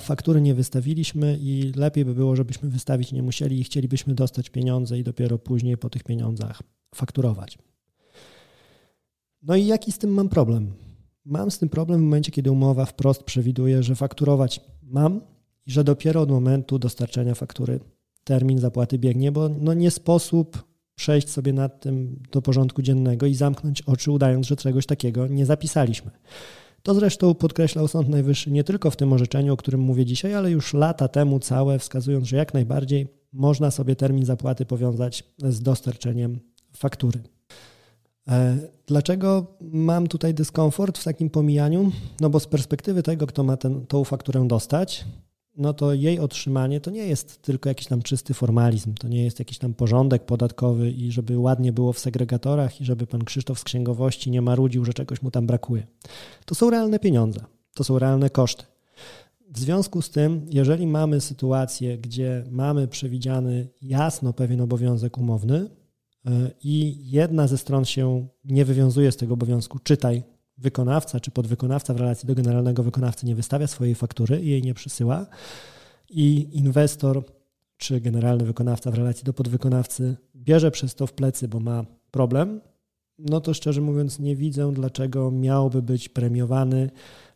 faktury 0.00 0.40
nie 0.40 0.54
wystawiliśmy 0.54 1.38
i 1.40 1.72
lepiej 1.76 2.04
by 2.04 2.14
było, 2.14 2.36
żebyśmy 2.36 2.68
wystawić 2.68 3.12
nie 3.12 3.22
musieli 3.22 3.60
i 3.60 3.64
chcielibyśmy 3.64 4.14
dostać 4.14 4.50
pieniądze 4.50 4.98
i 4.98 5.04
dopiero 5.04 5.38
później 5.38 5.76
po 5.76 5.90
tych 5.90 6.04
pieniądzach 6.04 6.62
fakturować. 6.94 7.58
No 9.42 9.56
i 9.56 9.66
jaki 9.66 9.92
z 9.92 9.98
tym 9.98 10.10
mam 10.10 10.28
problem? 10.28 10.72
Mam 11.24 11.50
z 11.50 11.58
tym 11.58 11.68
problem 11.68 12.00
w 12.00 12.02
momencie, 12.02 12.32
kiedy 12.32 12.50
umowa 12.50 12.84
wprost 12.84 13.22
przewiduje, 13.22 13.82
że 13.82 13.94
fakturować 13.94 14.60
mam 14.82 15.20
i 15.66 15.72
że 15.72 15.84
dopiero 15.84 16.20
od 16.20 16.30
momentu 16.30 16.78
dostarczenia 16.78 17.34
faktury 17.34 17.80
termin 18.24 18.58
zapłaty 18.58 18.98
biegnie, 18.98 19.32
bo 19.32 19.48
no 19.48 19.74
nie 19.74 19.90
sposób 19.90 20.64
przejść 20.94 21.30
sobie 21.30 21.52
nad 21.52 21.80
tym 21.80 22.22
do 22.32 22.42
porządku 22.42 22.82
dziennego 22.82 23.26
i 23.26 23.34
zamknąć 23.34 23.82
oczy, 23.82 24.10
udając, 24.10 24.46
że 24.46 24.56
czegoś 24.56 24.86
takiego 24.86 25.26
nie 25.26 25.46
zapisaliśmy. 25.46 26.10
To 26.82 26.94
zresztą 26.94 27.34
podkreślał 27.34 27.88
Sąd 27.88 28.08
Najwyższy 28.08 28.50
nie 28.50 28.64
tylko 28.64 28.90
w 28.90 28.96
tym 28.96 29.12
orzeczeniu, 29.12 29.52
o 29.52 29.56
którym 29.56 29.80
mówię 29.80 30.04
dzisiaj, 30.04 30.34
ale 30.34 30.50
już 30.50 30.74
lata 30.74 31.08
temu 31.08 31.40
całe, 31.40 31.78
wskazując, 31.78 32.26
że 32.26 32.36
jak 32.36 32.54
najbardziej 32.54 33.08
można 33.32 33.70
sobie 33.70 33.96
termin 33.96 34.24
zapłaty 34.24 34.66
powiązać 34.66 35.24
z 35.38 35.60
dostarczeniem 35.60 36.40
faktury. 36.76 37.20
E, 38.28 38.56
dlaczego 38.86 39.46
mam 39.60 40.06
tutaj 40.06 40.34
dyskomfort 40.34 40.98
w 40.98 41.04
takim 41.04 41.30
pomijaniu? 41.30 41.92
No 42.20 42.30
bo 42.30 42.40
z 42.40 42.46
perspektywy 42.46 43.02
tego, 43.02 43.26
kto 43.26 43.44
ma 43.44 43.56
tą 43.88 44.04
fakturę 44.04 44.48
dostać, 44.48 45.04
no 45.56 45.72
to 45.72 45.94
jej 45.94 46.18
otrzymanie 46.18 46.80
to 46.80 46.90
nie 46.90 47.06
jest 47.06 47.42
tylko 47.42 47.68
jakiś 47.68 47.86
tam 47.86 48.02
czysty 48.02 48.34
formalizm, 48.34 48.94
to 48.94 49.08
nie 49.08 49.24
jest 49.24 49.38
jakiś 49.38 49.58
tam 49.58 49.74
porządek 49.74 50.24
podatkowy 50.24 50.90
i 50.90 51.12
żeby 51.12 51.38
ładnie 51.38 51.72
było 51.72 51.92
w 51.92 51.98
segregatorach 51.98 52.80
i 52.80 52.84
żeby 52.84 53.06
pan 53.06 53.24
Krzysztof 53.24 53.58
z 53.58 53.64
księgowości 53.64 54.30
nie 54.30 54.42
marudził, 54.42 54.84
że 54.84 54.94
czegoś 54.94 55.22
mu 55.22 55.30
tam 55.30 55.46
brakuje. 55.46 55.86
To 56.44 56.54
są 56.54 56.70
realne 56.70 56.98
pieniądze, 56.98 57.40
to 57.74 57.84
są 57.84 57.98
realne 57.98 58.30
koszty. 58.30 58.64
W 59.50 59.58
związku 59.58 60.02
z 60.02 60.10
tym, 60.10 60.46
jeżeli 60.50 60.86
mamy 60.86 61.20
sytuację, 61.20 61.98
gdzie 61.98 62.44
mamy 62.50 62.88
przewidziany 62.88 63.68
jasno 63.82 64.32
pewien 64.32 64.60
obowiązek 64.60 65.18
umowny 65.18 65.70
e, 66.26 66.50
i 66.62 66.96
jedna 67.10 67.46
ze 67.46 67.58
stron 67.58 67.84
się 67.84 68.26
nie 68.44 68.64
wywiązuje 68.64 69.12
z 69.12 69.16
tego 69.16 69.34
obowiązku, 69.34 69.78
czytaj 69.78 70.22
wykonawca 70.64 71.20
czy 71.20 71.30
podwykonawca 71.30 71.94
w 71.94 71.96
relacji 71.96 72.26
do 72.26 72.34
generalnego 72.34 72.82
wykonawcy 72.82 73.26
nie 73.26 73.34
wystawia 73.34 73.66
swojej 73.66 73.94
faktury 73.94 74.40
i 74.40 74.48
jej 74.48 74.62
nie 74.62 74.74
przysyła, 74.74 75.26
i 76.10 76.48
inwestor 76.52 77.24
czy 77.76 78.00
generalny 78.00 78.44
wykonawca 78.44 78.90
w 78.90 78.94
relacji 78.94 79.24
do 79.24 79.32
podwykonawcy 79.32 80.16
bierze 80.36 80.70
przez 80.70 80.94
to 80.94 81.06
w 81.06 81.12
plecy, 81.12 81.48
bo 81.48 81.60
ma 81.60 81.84
problem, 82.10 82.60
no 83.18 83.40
to 83.40 83.54
szczerze 83.54 83.80
mówiąc 83.80 84.18
nie 84.18 84.36
widzę, 84.36 84.72
dlaczego 84.72 85.30
miałby 85.30 85.82
być 85.82 86.08
premiowany 86.08 86.90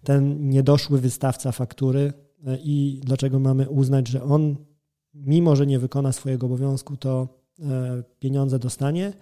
ten 0.05 0.49
niedoszły 0.49 1.01
wystawca 1.01 1.53
faktury 1.53 2.13
e, 2.47 2.59
i 2.65 3.01
dlaczego 3.05 3.39
mamy 3.39 3.69
uznać, 3.69 4.09
że 4.09 4.23
on, 4.23 4.57
mimo 5.15 5.57
że 5.57 5.67
nie 5.67 5.79
wykona 5.79 6.13
swojego 6.13 6.47
obowiązku, 6.47 6.97
to 6.97 7.29
e, 7.61 8.03
pieniądze 8.19 8.59
dostanie, 8.59 9.13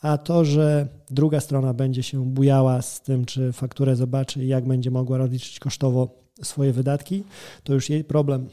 a 0.00 0.18
to, 0.18 0.44
że 0.44 0.88
druga 1.10 1.40
strona 1.40 1.74
będzie 1.74 2.02
się 2.02 2.24
bujała 2.24 2.82
z 2.82 3.00
tym, 3.00 3.24
czy 3.24 3.52
fakturę 3.52 3.96
zobaczy 3.96 4.44
i 4.44 4.48
jak 4.48 4.64
będzie 4.68 4.90
mogła 4.90 5.18
rozliczyć 5.18 5.58
kosztowo 5.58 6.20
swoje 6.42 6.72
wydatki, 6.72 7.24
to 7.64 7.74
już 7.74 7.90
jej 7.90 8.04
problem. 8.04 8.48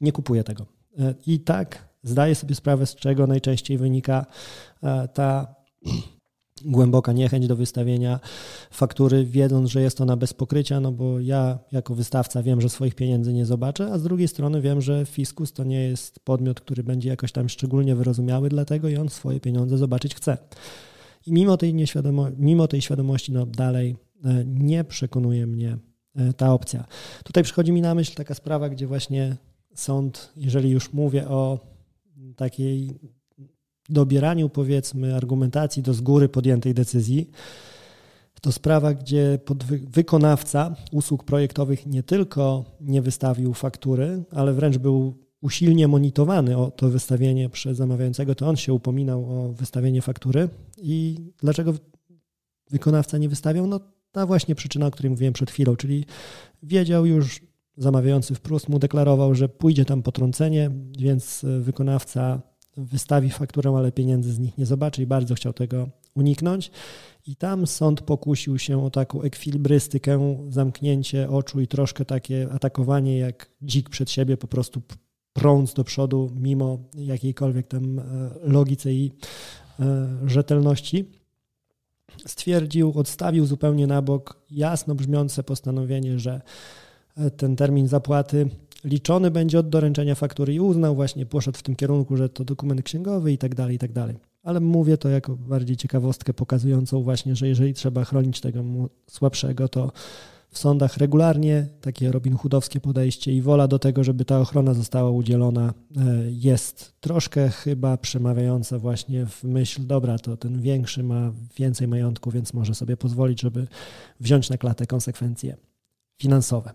Nie 0.00 0.12
kupuje 0.12 0.44
tego. 0.44 0.66
E, 0.98 1.14
I 1.26 1.40
tak 1.40 1.88
zdaję 2.02 2.34
sobie 2.34 2.54
sprawę, 2.54 2.86
z 2.86 2.94
czego 2.94 3.26
najczęściej 3.26 3.78
wynika 3.78 4.26
e, 4.82 5.08
ta 5.08 5.54
głęboka 6.64 7.12
niechęć 7.12 7.46
do 7.46 7.56
wystawienia 7.56 8.20
faktury, 8.70 9.24
wiedząc, 9.24 9.70
że 9.70 9.82
jest 9.82 10.00
ona 10.00 10.16
bez 10.16 10.34
pokrycia, 10.34 10.80
no 10.80 10.92
bo 10.92 11.20
ja 11.20 11.58
jako 11.72 11.94
wystawca 11.94 12.42
wiem, 12.42 12.60
że 12.60 12.68
swoich 12.68 12.94
pieniędzy 12.94 13.32
nie 13.32 13.46
zobaczę, 13.46 13.92
a 13.92 13.98
z 13.98 14.02
drugiej 14.02 14.28
strony 14.28 14.60
wiem, 14.60 14.80
że 14.80 15.06
fiskus 15.06 15.52
to 15.52 15.64
nie 15.64 15.82
jest 15.82 16.20
podmiot, 16.20 16.60
który 16.60 16.82
będzie 16.82 17.08
jakoś 17.08 17.32
tam 17.32 17.48
szczególnie 17.48 17.94
wyrozumiały 17.94 18.48
dlatego 18.48 18.88
i 18.88 18.96
on 18.96 19.08
swoje 19.08 19.40
pieniądze 19.40 19.78
zobaczyć 19.78 20.14
chce. 20.14 20.38
I 21.26 21.32
mimo 21.32 21.56
tej, 21.56 21.74
nieświadomo- 21.74 22.32
mimo 22.38 22.68
tej 22.68 22.80
świadomości, 22.80 23.32
no 23.32 23.46
dalej 23.46 23.96
e, 24.24 24.44
nie 24.44 24.84
przekonuje 24.84 25.46
mnie 25.46 25.78
e, 26.16 26.32
ta 26.32 26.52
opcja. 26.52 26.84
Tutaj 27.24 27.42
przychodzi 27.44 27.72
mi 27.72 27.80
na 27.80 27.94
myśl 27.94 28.14
taka 28.14 28.34
sprawa, 28.34 28.68
gdzie 28.68 28.86
właśnie 28.86 29.36
sąd, 29.74 30.32
jeżeli 30.36 30.70
już 30.70 30.92
mówię 30.92 31.28
o 31.28 31.58
takiej 32.36 33.00
dobieraniu, 33.90 34.48
powiedzmy, 34.48 35.16
argumentacji 35.16 35.82
do 35.82 35.94
z 35.94 36.00
góry 36.00 36.28
podjętej 36.28 36.74
decyzji, 36.74 37.30
to 38.40 38.52
sprawa, 38.52 38.94
gdzie 38.94 39.38
wykonawca 39.88 40.76
usług 40.92 41.24
projektowych 41.24 41.86
nie 41.86 42.02
tylko 42.02 42.64
nie 42.80 43.02
wystawił 43.02 43.54
faktury, 43.54 44.24
ale 44.30 44.52
wręcz 44.52 44.78
był 44.78 45.14
usilnie 45.40 45.88
monitorowany 45.88 46.56
o 46.56 46.70
to 46.70 46.88
wystawienie 46.88 47.48
przez 47.48 47.76
zamawiającego, 47.76 48.34
to 48.34 48.48
on 48.48 48.56
się 48.56 48.72
upominał 48.72 49.24
o 49.24 49.52
wystawienie 49.52 50.02
faktury. 50.02 50.48
I 50.78 51.16
dlaczego 51.38 51.74
wykonawca 52.70 53.18
nie 53.18 53.28
wystawiał? 53.28 53.66
No 53.66 53.80
ta 54.12 54.26
właśnie 54.26 54.54
przyczyna, 54.54 54.86
o 54.86 54.90
której 54.90 55.10
mówiłem 55.10 55.32
przed 55.32 55.50
chwilą, 55.50 55.76
czyli 55.76 56.04
wiedział 56.62 57.06
już, 57.06 57.40
zamawiający 57.76 58.34
wprost 58.34 58.68
mu 58.68 58.78
deklarował, 58.78 59.34
że 59.34 59.48
pójdzie 59.48 59.84
tam 59.84 60.02
potrącenie, 60.02 60.70
więc 60.98 61.46
wykonawca 61.60 62.42
wystawi 62.84 63.30
fakturę, 63.30 63.70
ale 63.76 63.92
pieniędzy 63.92 64.32
z 64.32 64.38
nich 64.38 64.58
nie 64.58 64.66
zobaczy 64.66 65.02
i 65.02 65.06
bardzo 65.06 65.34
chciał 65.34 65.52
tego 65.52 65.88
uniknąć. 66.14 66.70
I 67.26 67.36
tam 67.36 67.66
sąd 67.66 68.00
pokusił 68.00 68.58
się 68.58 68.84
o 68.84 68.90
taką 68.90 69.22
ekwilibrystykę, 69.22 70.36
zamknięcie 70.48 71.30
oczu 71.30 71.60
i 71.60 71.66
troszkę 71.66 72.04
takie 72.04 72.48
atakowanie 72.52 73.18
jak 73.18 73.50
dzik 73.62 73.90
przed 73.90 74.10
siebie, 74.10 74.36
po 74.36 74.46
prostu 74.46 74.82
prąc 75.32 75.74
do 75.74 75.84
przodu, 75.84 76.30
mimo 76.34 76.78
jakiejkolwiek 76.94 77.66
tam 77.66 77.98
e, 77.98 78.02
logice 78.42 78.92
i 78.92 79.12
e, 79.80 80.08
rzetelności. 80.26 81.10
Stwierdził, 82.26 82.92
odstawił 82.98 83.46
zupełnie 83.46 83.86
na 83.86 84.02
bok 84.02 84.42
jasno 84.50 84.94
brzmiące 84.94 85.42
postanowienie, 85.42 86.18
że 86.18 86.40
e, 87.16 87.30
ten 87.30 87.56
termin 87.56 87.88
zapłaty 87.88 88.48
liczony 88.84 89.30
będzie 89.30 89.58
od 89.58 89.68
doręczenia 89.68 90.14
faktury 90.14 90.54
i 90.54 90.60
uznał 90.60 90.94
właśnie, 90.94 91.26
poszedł 91.26 91.58
w 91.58 91.62
tym 91.62 91.76
kierunku, 91.76 92.16
że 92.16 92.28
to 92.28 92.44
dokument 92.44 92.82
księgowy 92.82 93.32
i 93.32 93.38
tak 93.38 93.54
dalej, 93.54 93.76
i 93.76 93.78
tak 93.78 93.92
dalej. 93.92 94.16
Ale 94.42 94.60
mówię 94.60 94.98
to 94.98 95.08
jako 95.08 95.36
bardziej 95.36 95.76
ciekawostkę 95.76 96.34
pokazującą 96.34 97.02
właśnie, 97.02 97.36
że 97.36 97.48
jeżeli 97.48 97.74
trzeba 97.74 98.04
chronić 98.04 98.40
tego 98.40 98.64
słabszego, 99.06 99.68
to 99.68 99.92
w 100.50 100.58
sądach 100.58 100.96
regularnie 100.96 101.66
takie 101.80 102.12
Robin 102.12 102.36
Hoodowskie 102.36 102.80
podejście 102.80 103.32
i 103.32 103.42
wola 103.42 103.68
do 103.68 103.78
tego, 103.78 104.04
żeby 104.04 104.24
ta 104.24 104.40
ochrona 104.40 104.74
została 104.74 105.10
udzielona 105.10 105.74
e, 105.96 106.02
jest 106.30 106.92
troszkę 107.00 107.48
chyba 107.48 107.96
przemawiająca 107.96 108.78
właśnie 108.78 109.26
w 109.26 109.44
myśl, 109.44 109.86
dobra, 109.86 110.18
to 110.18 110.36
ten 110.36 110.60
większy 110.60 111.02
ma 111.02 111.32
więcej 111.56 111.88
majątku, 111.88 112.30
więc 112.30 112.54
może 112.54 112.74
sobie 112.74 112.96
pozwolić, 112.96 113.40
żeby 113.40 113.66
wziąć 114.20 114.50
na 114.50 114.58
klatę 114.58 114.86
konsekwencje 114.86 115.56
finansowe. 116.18 116.72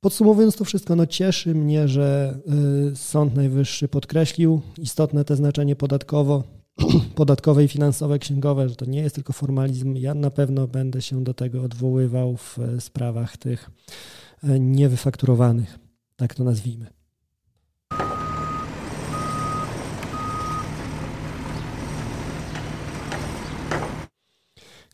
Podsumowując 0.00 0.56
to 0.56 0.64
wszystko, 0.64 0.96
no 0.96 1.06
cieszy 1.06 1.54
mnie, 1.54 1.88
że 1.88 2.38
y, 2.92 2.96
Sąd 2.96 3.34
Najwyższy 3.34 3.88
podkreślił 3.88 4.60
istotne 4.78 5.24
te 5.24 5.36
znaczenie 5.36 5.76
podatkowo 5.76 6.44
podatkowe 7.14 7.64
i 7.64 7.68
finansowe, 7.68 8.18
księgowe, 8.18 8.68
że 8.68 8.76
to 8.76 8.84
nie 8.84 9.00
jest 9.00 9.14
tylko 9.14 9.32
formalizm. 9.32 9.96
Ja 9.96 10.14
na 10.14 10.30
pewno 10.30 10.68
będę 10.68 11.02
się 11.02 11.24
do 11.24 11.34
tego 11.34 11.62
odwoływał 11.62 12.36
w 12.36 12.58
sprawach 12.78 13.36
tych 13.36 13.70
niewyfakturowanych, 14.60 15.78
tak 16.16 16.34
to 16.34 16.44
nazwijmy. 16.44 16.86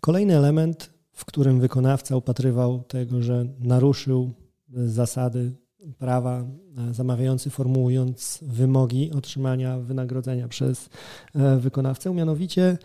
Kolejny 0.00 0.36
element, 0.36 0.90
w 1.12 1.24
którym 1.24 1.60
wykonawca 1.60 2.16
upatrywał 2.16 2.84
tego, 2.88 3.22
że 3.22 3.46
naruszył 3.58 4.45
zasady 4.68 5.52
prawa, 5.98 6.44
zamawiający 6.90 7.50
formułując 7.50 8.38
wymogi 8.42 9.12
otrzymania 9.12 9.78
wynagrodzenia 9.78 10.48
przez 10.48 10.88
e, 11.34 11.56
wykonawcę, 11.56 12.14
mianowicie 12.14 12.78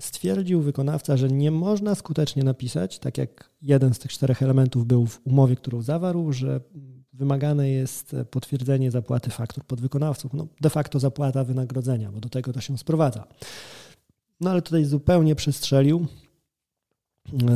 stwierdził 0.00 0.62
wykonawca, 0.62 1.16
że 1.16 1.28
nie 1.28 1.50
można 1.50 1.94
skutecznie 1.94 2.44
napisać, 2.44 2.98
tak 2.98 3.18
jak 3.18 3.50
jeden 3.62 3.94
z 3.94 3.98
tych 3.98 4.12
czterech 4.12 4.42
elementów 4.42 4.86
był 4.86 5.06
w 5.06 5.20
umowie, 5.24 5.56
którą 5.56 5.82
zawarł, 5.82 6.32
że 6.32 6.60
wymagane 7.12 7.70
jest 7.70 8.16
potwierdzenie 8.30 8.90
zapłaty 8.90 9.30
faktur 9.30 9.64
podwykonawców. 9.64 10.32
No, 10.34 10.46
de 10.60 10.70
facto 10.70 10.98
zapłata 10.98 11.44
wynagrodzenia, 11.44 12.12
bo 12.12 12.20
do 12.20 12.28
tego 12.28 12.52
to 12.52 12.60
się 12.60 12.78
sprowadza. 12.78 13.26
No 14.40 14.50
ale 14.50 14.62
tutaj 14.62 14.84
zupełnie 14.84 15.34
przestrzelił 15.34 16.06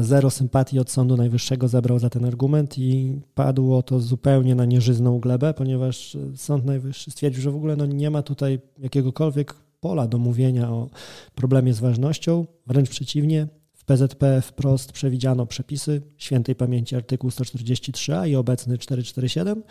Zero 0.01 0.31
sympatii 0.31 0.79
od 0.79 0.91
Sądu 0.91 1.17
Najwyższego 1.17 1.69
zabrał 1.69 1.99
za 1.99 2.11
ten 2.11 2.25
argument 2.25 2.79
i 2.79 3.21
padło 3.35 3.83
to 3.83 4.01
zupełnie 4.01 4.55
na 4.55 4.65
nieżyzną 4.65 5.21
glebę, 5.21 5.55
ponieważ 5.55 6.17
Sąd 6.37 6.65
Najwyższy 6.65 7.11
stwierdził, 7.11 7.43
że 7.43 7.51
w 7.51 7.57
ogóle 7.57 7.77
no 7.77 7.87
nie 7.87 8.11
ma 8.11 8.23
tutaj 8.23 8.59
jakiegokolwiek 8.79 9.55
pola 9.81 10.07
do 10.07 10.19
mówienia 10.19 10.71
o 10.71 10.89
problemie 11.35 11.75
z 11.75 11.81
ważnością. 11.81 12.47
Wręcz 12.67 12.91
przeciwnie, 12.91 13.49
w 13.75 13.85
PZP 13.85 14.43
wprost 14.43 14.93
przewidziano 14.93 15.47
przepisy 15.47 16.03
świętej 16.17 16.55
pamięci 16.55 16.97
artykuł 16.97 17.31
143a 17.31 18.29
i 18.29 18.37
obecny 18.37 18.79
447, 18.79 19.63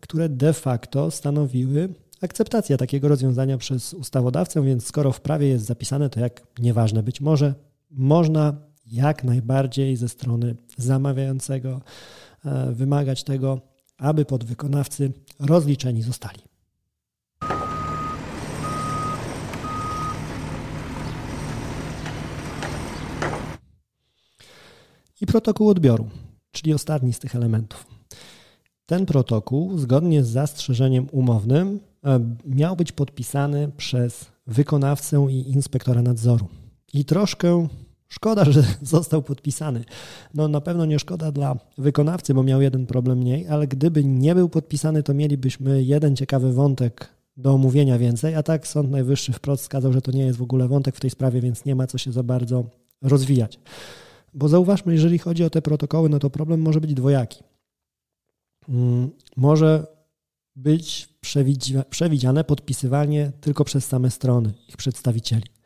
które 0.00 0.28
de 0.28 0.52
facto 0.52 1.10
stanowiły 1.10 1.88
akceptację 2.22 2.76
takiego 2.76 3.08
rozwiązania 3.08 3.58
przez 3.58 3.94
ustawodawcę, 3.94 4.62
więc 4.62 4.86
skoro 4.86 5.12
w 5.12 5.20
prawie 5.20 5.48
jest 5.48 5.64
zapisane, 5.64 6.10
to 6.10 6.20
jak 6.20 6.46
nieważne 6.58 7.02
być 7.02 7.20
może, 7.20 7.54
można 7.90 8.69
jak 8.90 9.24
najbardziej 9.24 9.96
ze 9.96 10.08
strony 10.08 10.56
zamawiającego 10.76 11.80
e, 12.44 12.72
wymagać 12.72 13.24
tego, 13.24 13.60
aby 13.98 14.24
podwykonawcy 14.24 15.12
rozliczeni 15.38 16.02
zostali. 16.02 16.40
I 25.20 25.26
protokół 25.26 25.68
odbioru, 25.68 26.08
czyli 26.52 26.74
ostatni 26.74 27.12
z 27.12 27.18
tych 27.18 27.36
elementów. 27.36 27.86
Ten 28.86 29.06
protokół, 29.06 29.78
zgodnie 29.78 30.24
z 30.24 30.28
zastrzeżeniem 30.28 31.08
umownym, 31.12 31.80
e, 32.04 32.20
miał 32.44 32.76
być 32.76 32.92
podpisany 32.92 33.72
przez 33.76 34.30
wykonawcę 34.46 35.26
i 35.30 35.50
inspektora 35.50 36.02
nadzoru. 36.02 36.48
I 36.92 37.04
troszkę 37.04 37.68
Szkoda, 38.12 38.44
że 38.44 38.62
został 38.82 39.22
podpisany. 39.22 39.84
No 40.34 40.48
na 40.48 40.60
pewno 40.60 40.84
nie 40.84 40.98
szkoda 40.98 41.32
dla 41.32 41.56
wykonawcy, 41.78 42.34
bo 42.34 42.42
miał 42.42 42.62
jeden 42.62 42.86
problem 42.86 43.18
mniej, 43.18 43.48
ale 43.48 43.66
gdyby 43.66 44.04
nie 44.04 44.34
był 44.34 44.48
podpisany, 44.48 45.02
to 45.02 45.14
mielibyśmy 45.14 45.82
jeden 45.82 46.16
ciekawy 46.16 46.52
wątek 46.52 47.08
do 47.36 47.52
omówienia 47.52 47.98
więcej, 47.98 48.34
a 48.34 48.42
tak 48.42 48.66
Sąd 48.66 48.90
Najwyższy 48.90 49.32
wprost 49.32 49.62
wskazał, 49.62 49.92
że 49.92 50.02
to 50.02 50.12
nie 50.12 50.24
jest 50.24 50.38
w 50.38 50.42
ogóle 50.42 50.68
wątek 50.68 50.96
w 50.96 51.00
tej 51.00 51.10
sprawie, 51.10 51.40
więc 51.40 51.64
nie 51.64 51.74
ma 51.74 51.86
co 51.86 51.98
się 51.98 52.12
za 52.12 52.22
bardzo 52.22 52.64
rozwijać. 53.02 53.58
Bo 54.34 54.48
zauważmy, 54.48 54.92
jeżeli 54.92 55.18
chodzi 55.18 55.44
o 55.44 55.50
te 55.50 55.62
protokoły, 55.62 56.08
no 56.08 56.18
to 56.18 56.30
problem 56.30 56.60
może 56.60 56.80
być 56.80 56.94
dwojaki. 56.94 57.42
Mm, 58.68 59.10
może 59.36 59.86
być 60.56 61.08
przewidziane 61.90 62.44
podpisywanie 62.44 63.32
tylko 63.40 63.64
przez 63.64 63.86
same 63.86 64.10
strony, 64.10 64.52
ich 64.68 64.76
przedstawicieli 64.76 65.59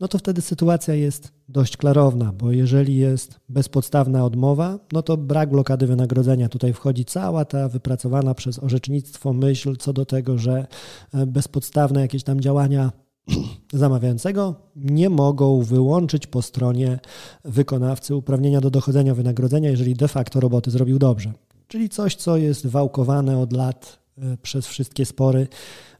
no 0.00 0.08
to 0.08 0.18
wtedy 0.18 0.40
sytuacja 0.40 0.94
jest 0.94 1.32
dość 1.48 1.76
klarowna, 1.76 2.32
bo 2.32 2.52
jeżeli 2.52 2.96
jest 2.96 3.40
bezpodstawna 3.48 4.24
odmowa, 4.24 4.78
no 4.92 5.02
to 5.02 5.16
brak 5.16 5.50
blokady 5.50 5.86
wynagrodzenia. 5.86 6.48
Tutaj 6.48 6.72
wchodzi 6.72 7.04
cała 7.04 7.44
ta 7.44 7.68
wypracowana 7.68 8.34
przez 8.34 8.58
orzecznictwo 8.58 9.32
myśl 9.32 9.76
co 9.76 9.92
do 9.92 10.06
tego, 10.06 10.38
że 10.38 10.66
e, 11.14 11.26
bezpodstawne 11.26 12.00
jakieś 12.00 12.22
tam 12.22 12.40
działania 12.40 12.92
zamawiającego 13.72 14.54
nie 14.76 15.10
mogą 15.10 15.62
wyłączyć 15.62 16.26
po 16.26 16.42
stronie 16.42 16.98
wykonawcy 17.44 18.14
uprawnienia 18.14 18.60
do 18.60 18.70
dochodzenia 18.70 19.14
wynagrodzenia, 19.14 19.70
jeżeli 19.70 19.94
de 19.94 20.08
facto 20.08 20.40
roboty 20.40 20.70
zrobił 20.70 20.98
dobrze. 20.98 21.32
Czyli 21.68 21.88
coś, 21.88 22.16
co 22.16 22.36
jest 22.36 22.66
wałkowane 22.66 23.38
od 23.38 23.52
lat 23.52 23.98
e, 24.18 24.36
przez 24.36 24.66
wszystkie 24.66 25.06
spory 25.06 25.48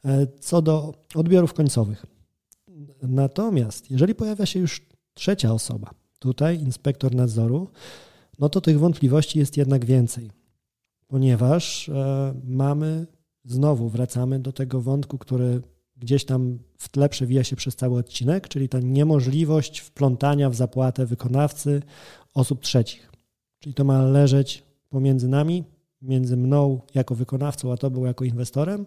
e, 0.05 0.27
co 0.41 0.63
do 0.63 0.95
odbiorów 1.15 1.55
końcowych. 1.55 2.20
Natomiast 3.03 3.91
jeżeli 3.91 4.15
pojawia 4.15 4.47
się 4.47 4.61
już 4.61 4.87
trzecia 5.15 5.53
osoba, 5.53 5.91
tutaj 6.19 6.61
inspektor 6.61 7.15
nadzoru, 7.15 7.69
no 8.39 8.49
to 8.49 8.61
tych 8.61 8.79
wątpliwości 8.79 9.39
jest 9.39 9.57
jednak 9.57 9.85
więcej, 9.85 10.31
ponieważ 11.07 11.89
e, 11.89 12.35
mamy, 12.45 13.07
znowu 13.45 13.89
wracamy 13.89 14.39
do 14.39 14.53
tego 14.53 14.81
wątku, 14.81 15.19
który 15.19 15.63
gdzieś 15.97 16.25
tam 16.25 16.59
w 16.79 16.89
tle 16.89 17.09
przewija 17.09 17.45
się 17.45 17.57
przez 17.57 17.77
cały 17.77 17.99
odcinek, 17.99 18.49
czyli 18.49 18.69
ta 18.69 18.81
niemożliwość 18.81 19.79
wplątania 19.79 20.51
w 20.51 20.55
zapłatę 20.55 21.07
wykonawcy 21.07 21.83
osób 22.35 22.61
trzecich. 22.61 23.13
Czyli 23.59 23.75
to 23.75 23.85
ma 23.85 24.03
leżeć 24.03 24.65
pomiędzy 24.89 25.29
nami, 25.29 25.65
między 26.03 26.37
mną 26.37 26.81
jako 26.95 27.15
wykonawcą, 27.15 27.73
a 27.73 27.77
tobą 27.77 28.05
jako 28.05 28.25
inwestorem, 28.25 28.87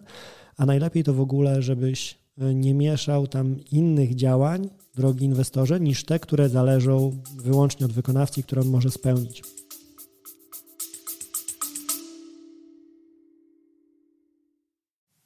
a 0.56 0.66
najlepiej 0.66 1.04
to 1.04 1.14
w 1.14 1.20
ogóle, 1.20 1.62
żebyś 1.62 2.23
nie 2.36 2.74
mieszał 2.74 3.26
tam 3.26 3.56
innych 3.72 4.14
działań, 4.14 4.68
drogi 4.94 5.24
inwestorze, 5.24 5.80
niż 5.80 6.04
te, 6.04 6.18
które 6.18 6.48
zależą 6.48 7.22
wyłącznie 7.36 7.86
od 7.86 7.92
wykonawcy, 7.92 8.42
które 8.42 8.62
on 8.62 8.68
może 8.68 8.90
spełnić. 8.90 9.42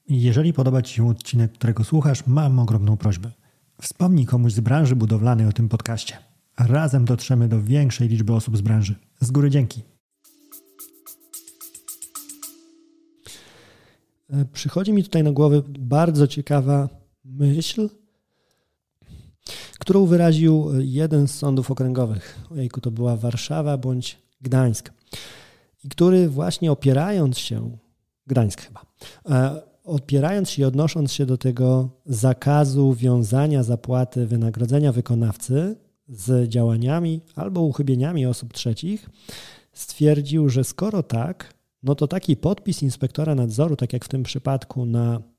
Jeżeli 0.08 0.52
podoba 0.52 0.82
Ci 0.82 0.94
się 0.94 1.08
odcinek, 1.08 1.52
którego 1.52 1.84
słuchasz, 1.84 2.26
mam 2.26 2.58
ogromną 2.58 2.96
prośbę. 2.96 3.30
Wspomnij 3.80 4.26
komuś 4.26 4.52
z 4.52 4.60
branży 4.60 4.96
budowlanej 4.96 5.46
o 5.46 5.52
tym 5.52 5.68
podcaście. 5.68 6.16
Razem 6.58 7.04
dotrzemy 7.04 7.48
do 7.48 7.62
większej 7.62 8.08
liczby 8.08 8.32
osób 8.32 8.56
z 8.56 8.60
branży. 8.60 8.94
Z 9.20 9.30
góry 9.30 9.50
dzięki. 9.50 9.82
E, 14.30 14.44
przychodzi 14.44 14.92
mi 14.92 15.04
tutaj 15.04 15.22
na 15.22 15.32
głowę 15.32 15.62
bardzo 15.78 16.26
ciekawa 16.26 16.97
myśl, 17.28 17.88
którą 19.78 20.06
wyraził 20.06 20.70
jeden 20.78 21.28
z 21.28 21.34
sądów 21.34 21.70
okręgowych. 21.70 22.38
Ojejku, 22.50 22.80
to 22.80 22.90
była 22.90 23.16
Warszawa 23.16 23.78
bądź 23.78 24.18
Gdańsk. 24.40 24.92
I 25.84 25.88
który 25.88 26.28
właśnie 26.28 26.72
opierając 26.72 27.38
się, 27.38 27.76
Gdańsk 28.26 28.60
chyba, 28.60 28.82
e, 29.28 29.62
opierając 29.84 30.50
się 30.50 30.62
i 30.62 30.64
odnosząc 30.64 31.12
się 31.12 31.26
do 31.26 31.38
tego 31.38 31.88
zakazu 32.06 32.94
wiązania 32.94 33.62
zapłaty 33.62 34.26
wynagrodzenia 34.26 34.92
wykonawcy 34.92 35.76
z 36.08 36.48
działaniami 36.48 37.20
albo 37.36 37.60
uchybieniami 37.62 38.26
osób 38.26 38.52
trzecich, 38.52 39.10
stwierdził, 39.72 40.48
że 40.48 40.64
skoro 40.64 41.02
tak, 41.02 41.54
no 41.82 41.94
to 41.94 42.08
taki 42.08 42.36
podpis 42.36 42.82
inspektora 42.82 43.34
nadzoru, 43.34 43.76
tak 43.76 43.92
jak 43.92 44.04
w 44.04 44.08
tym 44.08 44.22
przypadku 44.22 44.86
na 44.86 45.20
E, 45.20 45.37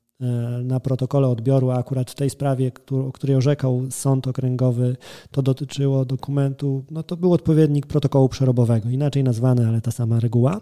na 0.62 0.80
protokole 0.80 1.28
odbioru, 1.28 1.70
a 1.70 1.78
akurat 1.78 2.10
w 2.10 2.14
tej 2.14 2.30
sprawie, 2.30 2.72
o 2.90 3.12
której 3.12 3.36
orzekał 3.36 3.86
sąd 3.90 4.26
okręgowy, 4.26 4.96
to 5.30 5.42
dotyczyło 5.42 6.04
dokumentu, 6.04 6.84
no 6.90 7.02
to 7.02 7.16
był 7.16 7.32
odpowiednik 7.32 7.86
protokołu 7.86 8.28
przerobowego, 8.28 8.88
inaczej 8.88 9.24
nazwany, 9.24 9.68
ale 9.68 9.80
ta 9.80 9.90
sama 9.90 10.20
reguła, 10.20 10.60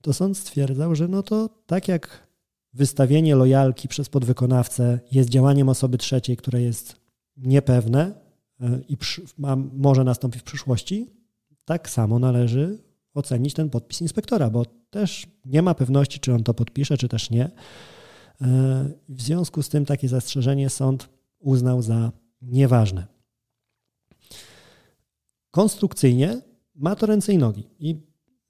to 0.00 0.12
sąd 0.12 0.38
stwierdzał, 0.38 0.94
że 0.94 1.08
no 1.08 1.22
to 1.22 1.48
tak 1.66 1.88
jak 1.88 2.28
wystawienie 2.74 3.34
lojalki 3.34 3.88
przez 3.88 4.08
podwykonawcę 4.08 5.00
jest 5.12 5.28
działaniem 5.28 5.68
osoby 5.68 5.98
trzeciej, 5.98 6.36
które 6.36 6.62
jest 6.62 6.96
niepewne 7.36 8.12
e, 8.60 8.80
i 8.88 8.96
może 9.72 10.04
nastąpić 10.04 10.42
w 10.42 10.44
przyszłości, 10.44 11.10
tak 11.64 11.90
samo 11.90 12.18
należy 12.18 12.78
ocenić 13.14 13.54
ten 13.54 13.70
podpis 13.70 14.00
inspektora, 14.00 14.50
bo 14.50 14.64
też 14.90 15.26
nie 15.44 15.62
ma 15.62 15.74
pewności, 15.74 16.20
czy 16.20 16.34
on 16.34 16.42
to 16.42 16.54
podpisze, 16.54 16.98
czy 16.98 17.08
też 17.08 17.30
nie. 17.30 17.50
W 19.08 19.22
związku 19.22 19.62
z 19.62 19.68
tym 19.68 19.84
takie 19.84 20.08
zastrzeżenie 20.08 20.70
sąd 20.70 21.08
uznał 21.38 21.82
za 21.82 22.12
nieważne. 22.42 23.06
Konstrukcyjnie 25.50 26.40
ma 26.74 26.96
to 26.96 27.06
ręce 27.06 27.32
i 27.32 27.38
nogi 27.38 27.68
i 27.78 27.96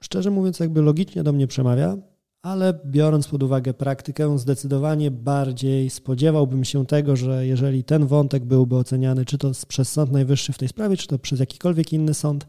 szczerze 0.01 0.31
mówiąc 0.31 0.61
jakby 0.61 0.83
logicznie 0.83 1.23
do 1.23 1.33
mnie 1.33 1.47
przemawia, 1.47 1.97
ale 2.43 2.81
biorąc 2.87 3.29
pod 3.29 3.43
uwagę 3.43 3.75
praktykę, 3.75 4.39
zdecydowanie 4.39 5.11
bardziej 5.11 5.91
spodziewałbym 5.91 6.65
się 6.65 6.87
tego, 6.87 7.17
że 7.17 7.47
jeżeli 7.47 7.85
ten 7.85 8.07
wątek 8.07 8.45
byłby 8.45 8.77
oceniany 8.77 9.25
czy 9.25 9.39
to 9.39 9.51
przez 9.69 9.93
Sąd 9.93 10.13
Najwyższy 10.13 10.53
w 10.53 10.59
tej 10.59 10.69
sprawie, 10.69 10.97
czy 10.97 11.07
to 11.07 11.19
przez 11.19 11.41
jakikolwiek 11.41 11.93
inny 11.93 12.15
sąd, 12.15 12.47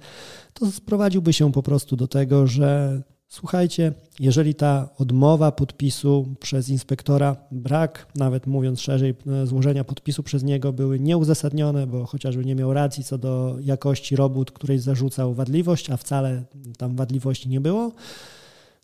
to 0.54 0.72
sprowadziłby 0.72 1.34
się 1.34 1.52
po 1.52 1.64
prostu 1.64 1.96
do 1.96 2.08
tego, 2.08 2.48
że 2.48 3.02
słuchajcie, 3.34 3.94
jeżeli 4.20 4.56
ta 4.56 4.90
odmowa 4.98 5.52
podpisu 5.52 6.36
przez 6.40 6.70
inspektora, 6.70 7.36
brak, 7.52 8.08
nawet 8.16 8.48
mówiąc 8.48 8.82
szerzej, 8.82 9.16
złożenia 9.44 9.84
podpisu 9.84 10.24
przez 10.24 10.44
niego 10.44 10.74
były 10.74 11.00
nieuzasadnione, 11.00 11.88
bo 11.88 12.06
chociażby 12.06 12.46
nie 12.46 12.56
miał 12.56 12.74
racji 12.74 13.04
co 13.04 13.18
do 13.18 13.58
jakości 13.62 14.16
robót, 14.16 14.52
której 14.52 14.80
zarzucał 14.80 15.34
wadliwość, 15.34 15.90
a 15.90 15.98
wcale 15.98 16.44
tam 16.78 16.96
wadliwości 16.96 17.50
nie 17.50 17.62
było, 17.62 17.92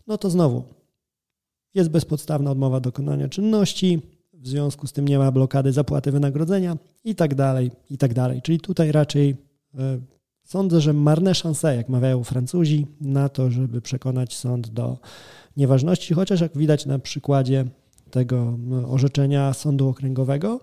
no 0.06 0.18
to 0.18 0.30
znowu 0.30 0.64
jest 1.74 1.90
bezpodstawna 1.90 2.50
odmowa 2.50 2.80
dokonania 2.80 3.28
czynności, 3.28 4.00
w 4.32 4.48
związku 4.48 4.86
z 4.86 4.92
tym 4.92 5.08
nie 5.08 5.18
ma 5.18 5.32
blokady 5.32 5.72
zapłaty 5.72 6.12
wynagrodzenia 6.12 6.76
i 7.04 7.14
tak 7.14 7.34
dalej, 7.34 7.70
i 7.90 7.98
tak 7.98 8.14
dalej. 8.14 8.42
Czyli 8.42 8.60
tutaj 8.60 8.92
raczej 8.92 9.36
e, 9.78 10.00
sądzę, 10.50 10.80
że 10.80 10.92
marne 10.92 11.34
szanse, 11.34 11.76
jak 11.76 11.88
mawiają 11.88 12.24
Francuzi, 12.24 12.86
na 13.00 13.28
to, 13.28 13.50
żeby 13.50 13.80
przekonać 13.80 14.36
sąd 14.36 14.68
do 14.68 14.98
nieważności, 15.56 16.14
chociaż 16.14 16.40
jak 16.40 16.58
widać 16.58 16.86
na 16.86 16.98
przykładzie 16.98 17.64
tego 18.10 18.56
no, 18.58 18.88
orzeczenia 18.88 19.52
sądu 19.52 19.88
okręgowego, 19.88 20.60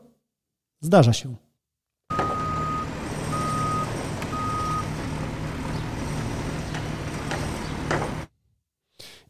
zdarza 0.81 1.13
się. 1.13 1.35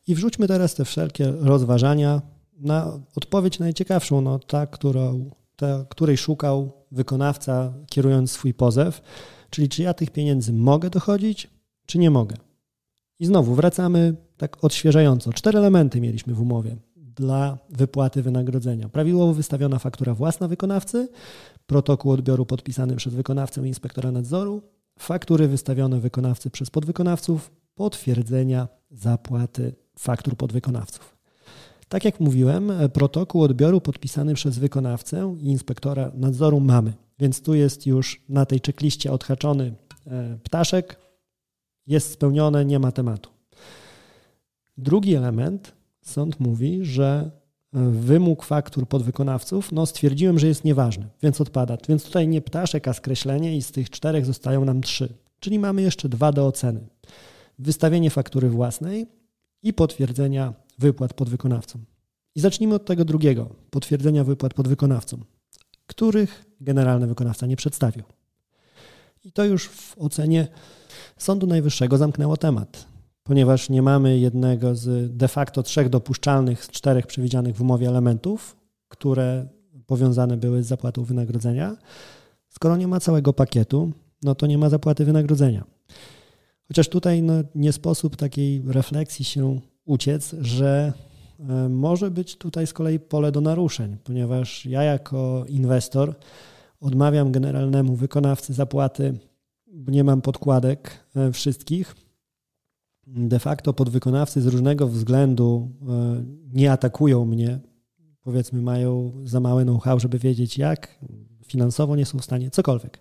I 0.07 0.15
wrzućmy 0.15 0.47
teraz 0.47 0.75
te 0.75 0.85
wszelkie 0.85 1.31
rozważania 1.31 2.21
na 2.59 2.99
odpowiedź 3.15 3.59
najciekawszą, 3.59 4.21
no 4.21 4.39
ta, 4.39 4.67
którą, 4.67 5.31
której 5.89 6.17
szukał 6.17 6.71
wykonawca 6.91 7.73
kierując 7.89 8.31
swój 8.31 8.53
pozew, 8.53 9.01
czyli 9.49 9.69
czy 9.69 9.83
ja 9.83 9.93
tych 9.93 10.09
pieniędzy 10.09 10.53
mogę 10.53 10.89
dochodzić, 10.89 11.49
czy 11.85 11.99
nie 11.99 12.11
mogę. 12.11 12.35
I 13.19 13.25
znowu 13.25 13.55
wracamy 13.55 14.15
tak 14.37 14.63
odświeżająco. 14.63 15.33
Cztery 15.33 15.59
elementy 15.59 16.01
mieliśmy 16.01 16.33
w 16.33 16.41
umowie 16.41 16.75
dla 16.95 17.57
wypłaty 17.69 18.23
wynagrodzenia. 18.23 18.89
Prawidłowo 18.89 19.33
wystawiona 19.33 19.79
faktura 19.79 20.13
własna 20.13 20.47
wykonawcy, 20.47 21.09
protokół 21.67 22.11
odbioru 22.11 22.45
podpisany 22.45 22.95
przez 22.95 23.13
wykonawcę 23.13 23.67
inspektora 23.67 24.11
nadzoru, 24.11 24.61
faktury 24.99 25.47
wystawione 25.47 25.99
wykonawcy 25.99 26.49
przez 26.49 26.69
podwykonawców, 26.69 27.51
potwierdzenia 27.75 28.67
zapłaty 28.91 29.75
faktur 29.99 30.35
podwykonawców. 30.35 31.16
Tak 31.89 32.05
jak 32.05 32.19
mówiłem, 32.19 32.71
protokół 32.93 33.41
odbioru 33.41 33.81
podpisany 33.81 34.33
przez 34.33 34.59
wykonawcę 34.59 35.35
i 35.39 35.45
inspektora 35.45 36.11
nadzoru 36.15 36.59
mamy, 36.59 36.93
więc 37.19 37.41
tu 37.41 37.53
jest 37.53 37.85
już 37.85 38.21
na 38.29 38.45
tej 38.45 38.61
czekliście 38.61 39.11
odhaczony 39.11 39.73
e, 40.07 40.37
ptaszek, 40.43 40.99
jest 41.87 42.11
spełnione, 42.11 42.65
nie 42.65 42.79
ma 42.79 42.91
tematu. 42.91 43.29
Drugi 44.77 45.15
element, 45.15 45.73
sąd 46.01 46.39
mówi, 46.39 46.79
że 46.81 47.31
e, 47.73 47.79
wymóg 47.89 48.43
faktur 48.43 48.87
podwykonawców, 48.87 49.71
no 49.71 49.85
stwierdziłem, 49.85 50.39
że 50.39 50.47
jest 50.47 50.63
nieważny, 50.63 51.07
więc 51.23 51.41
odpada. 51.41 51.77
Więc 51.89 52.03
tutaj 52.03 52.27
nie 52.27 52.41
ptaszek, 52.41 52.87
a 52.87 52.93
skreślenie 52.93 53.57
i 53.57 53.61
z 53.61 53.71
tych 53.71 53.89
czterech 53.89 54.25
zostają 54.25 54.65
nam 54.65 54.81
trzy. 54.81 55.13
Czyli 55.39 55.59
mamy 55.59 55.81
jeszcze 55.81 56.09
dwa 56.09 56.31
do 56.31 56.47
oceny. 56.47 56.87
Wystawienie 57.59 58.09
faktury 58.09 58.49
własnej 58.49 59.07
i 59.63 59.73
potwierdzenia 59.73 60.53
wypłat 60.77 61.13
podwykonawcom. 61.13 61.85
I 62.35 62.39
zacznijmy 62.39 62.75
od 62.75 62.85
tego 62.85 63.05
drugiego, 63.05 63.49
potwierdzenia 63.69 64.23
wypłat 64.23 64.53
podwykonawcom, 64.53 65.23
których 65.87 66.45
generalny 66.61 67.07
wykonawca 67.07 67.45
nie 67.45 67.55
przedstawił. 67.55 68.03
I 69.23 69.31
to 69.31 69.45
już 69.45 69.67
w 69.67 69.95
ocenie 69.97 70.47
Sądu 71.17 71.47
Najwyższego 71.47 71.97
zamknęło 71.97 72.37
temat, 72.37 72.85
ponieważ 73.23 73.69
nie 73.69 73.81
mamy 73.81 74.19
jednego 74.19 74.75
z 74.75 75.17
de 75.17 75.27
facto 75.27 75.63
trzech 75.63 75.89
dopuszczalnych 75.89 76.65
z 76.65 76.67
czterech 76.67 77.07
przewidzianych 77.07 77.55
w 77.55 77.61
umowie 77.61 77.87
elementów, 77.87 78.55
które 78.87 79.47
powiązane 79.85 80.37
były 80.37 80.63
z 80.63 80.67
zapłatą 80.67 81.03
wynagrodzenia. 81.03 81.77
Skoro 82.49 82.77
nie 82.77 82.87
ma 82.87 82.99
całego 82.99 83.33
pakietu, 83.33 83.91
no 84.23 84.35
to 84.35 84.47
nie 84.47 84.57
ma 84.57 84.69
zapłaty 84.69 85.05
wynagrodzenia. 85.05 85.63
Chociaż 86.67 86.89
tutaj 86.89 87.21
no, 87.21 87.33
nie 87.55 87.73
sposób 87.73 88.15
takiej 88.15 88.61
refleksji 88.67 89.25
się 89.25 89.59
uciec, 89.87 90.35
że 90.41 90.93
e, 91.39 91.69
może 91.69 92.11
być 92.11 92.37
tutaj 92.37 92.67
z 92.67 92.73
kolei 92.73 92.99
pole 92.99 93.31
do 93.31 93.41
naruszeń, 93.41 93.97
ponieważ 94.03 94.65
ja 94.65 94.83
jako 94.83 95.45
inwestor 95.49 96.15
odmawiam 96.81 97.31
generalnemu 97.31 97.95
wykonawcy 97.95 98.53
zapłaty, 98.53 99.13
bo 99.73 99.91
nie 99.91 100.03
mam 100.03 100.21
podkładek 100.21 101.05
e, 101.15 101.31
wszystkich. 101.31 101.95
De 103.07 103.39
facto 103.39 103.73
podwykonawcy 103.73 104.41
z 104.41 104.47
różnego 104.47 104.87
względu 104.87 105.71
e, 105.81 106.23
nie 106.53 106.71
atakują 106.71 107.25
mnie, 107.25 107.59
powiedzmy 108.21 108.61
mają 108.61 109.11
za 109.23 109.39
małe 109.39 109.63
know-how, 109.63 109.99
żeby 109.99 110.19
wiedzieć 110.19 110.57
jak, 110.57 110.99
finansowo 111.45 111.95
nie 111.95 112.05
są 112.05 112.19
w 112.19 112.23
stanie, 112.23 112.49
cokolwiek. 112.49 112.99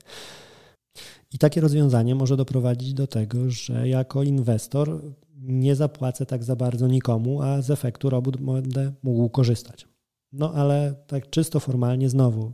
I 1.32 1.38
takie 1.38 1.60
rozwiązanie 1.60 2.14
może 2.14 2.36
doprowadzić 2.36 2.94
do 2.94 3.06
tego, 3.06 3.50
że 3.50 3.88
jako 3.88 4.22
inwestor 4.22 5.02
nie 5.46 5.74
zapłacę 5.74 6.26
tak 6.26 6.44
za 6.44 6.56
bardzo 6.56 6.86
nikomu, 6.86 7.42
a 7.42 7.62
z 7.62 7.70
efektu 7.70 8.10
robót 8.10 8.36
będę 8.36 8.92
mógł 9.02 9.28
korzystać. 9.28 9.88
No 10.32 10.52
ale 10.54 10.94
tak 11.06 11.30
czysto 11.30 11.60
formalnie 11.60 12.08
znowu, 12.08 12.52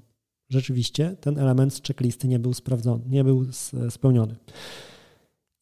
rzeczywiście 0.48 1.16
ten 1.20 1.38
element 1.38 1.74
z 1.74 1.82
checklisty 1.82 2.28
nie 2.28 2.38
był 2.38 2.54
sprawdzony, 2.54 3.04
nie 3.08 3.24
był 3.24 3.46
spełniony. 3.90 4.36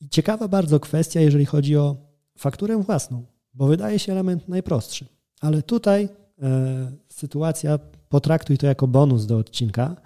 I 0.01 0.09
ciekawa 0.09 0.49
bardzo 0.49 0.81
kwestia, 0.81 1.21
jeżeli 1.21 1.47
chodzi 1.47 1.77
o 1.77 1.97
fakturę 2.39 2.83
własną, 2.83 3.25
bo 3.55 3.67
wydaje 3.67 3.99
się 3.99 4.13
element 4.13 4.49
najprostszy, 4.49 5.07
ale 5.41 5.63
tutaj 5.63 6.09
e, 6.43 6.93
sytuacja, 7.09 7.79
potraktuj 8.09 8.59
to 8.59 8.67
jako 8.67 8.87
bonus 8.87 9.27
do 9.27 9.39
odcinka, 9.39 9.97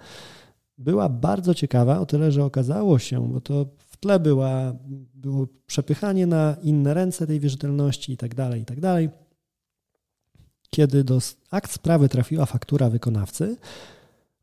była 0.77 1.09
bardzo 1.09 1.53
ciekawa, 1.53 1.99
o 1.99 2.05
tyle, 2.05 2.31
że 2.31 2.43
okazało 2.43 2.99
się, 2.99 3.33
bo 3.33 3.41
to 3.41 3.65
tle 4.05 4.19
była, 4.19 4.73
było 5.13 5.47
przepychanie 5.67 6.27
na 6.27 6.55
inne 6.63 6.93
ręce 6.93 7.27
tej 7.27 7.39
wierzytelności 7.39 8.13
i 8.13 8.17
tak 8.17 8.35
dalej, 8.35 8.61
i 8.61 8.65
tak 8.65 8.79
dalej. 8.79 9.09
Kiedy 10.69 11.03
do 11.03 11.19
akt 11.51 11.71
sprawy 11.71 12.09
trafiła 12.09 12.45
faktura 12.45 12.89
wykonawcy, 12.89 13.57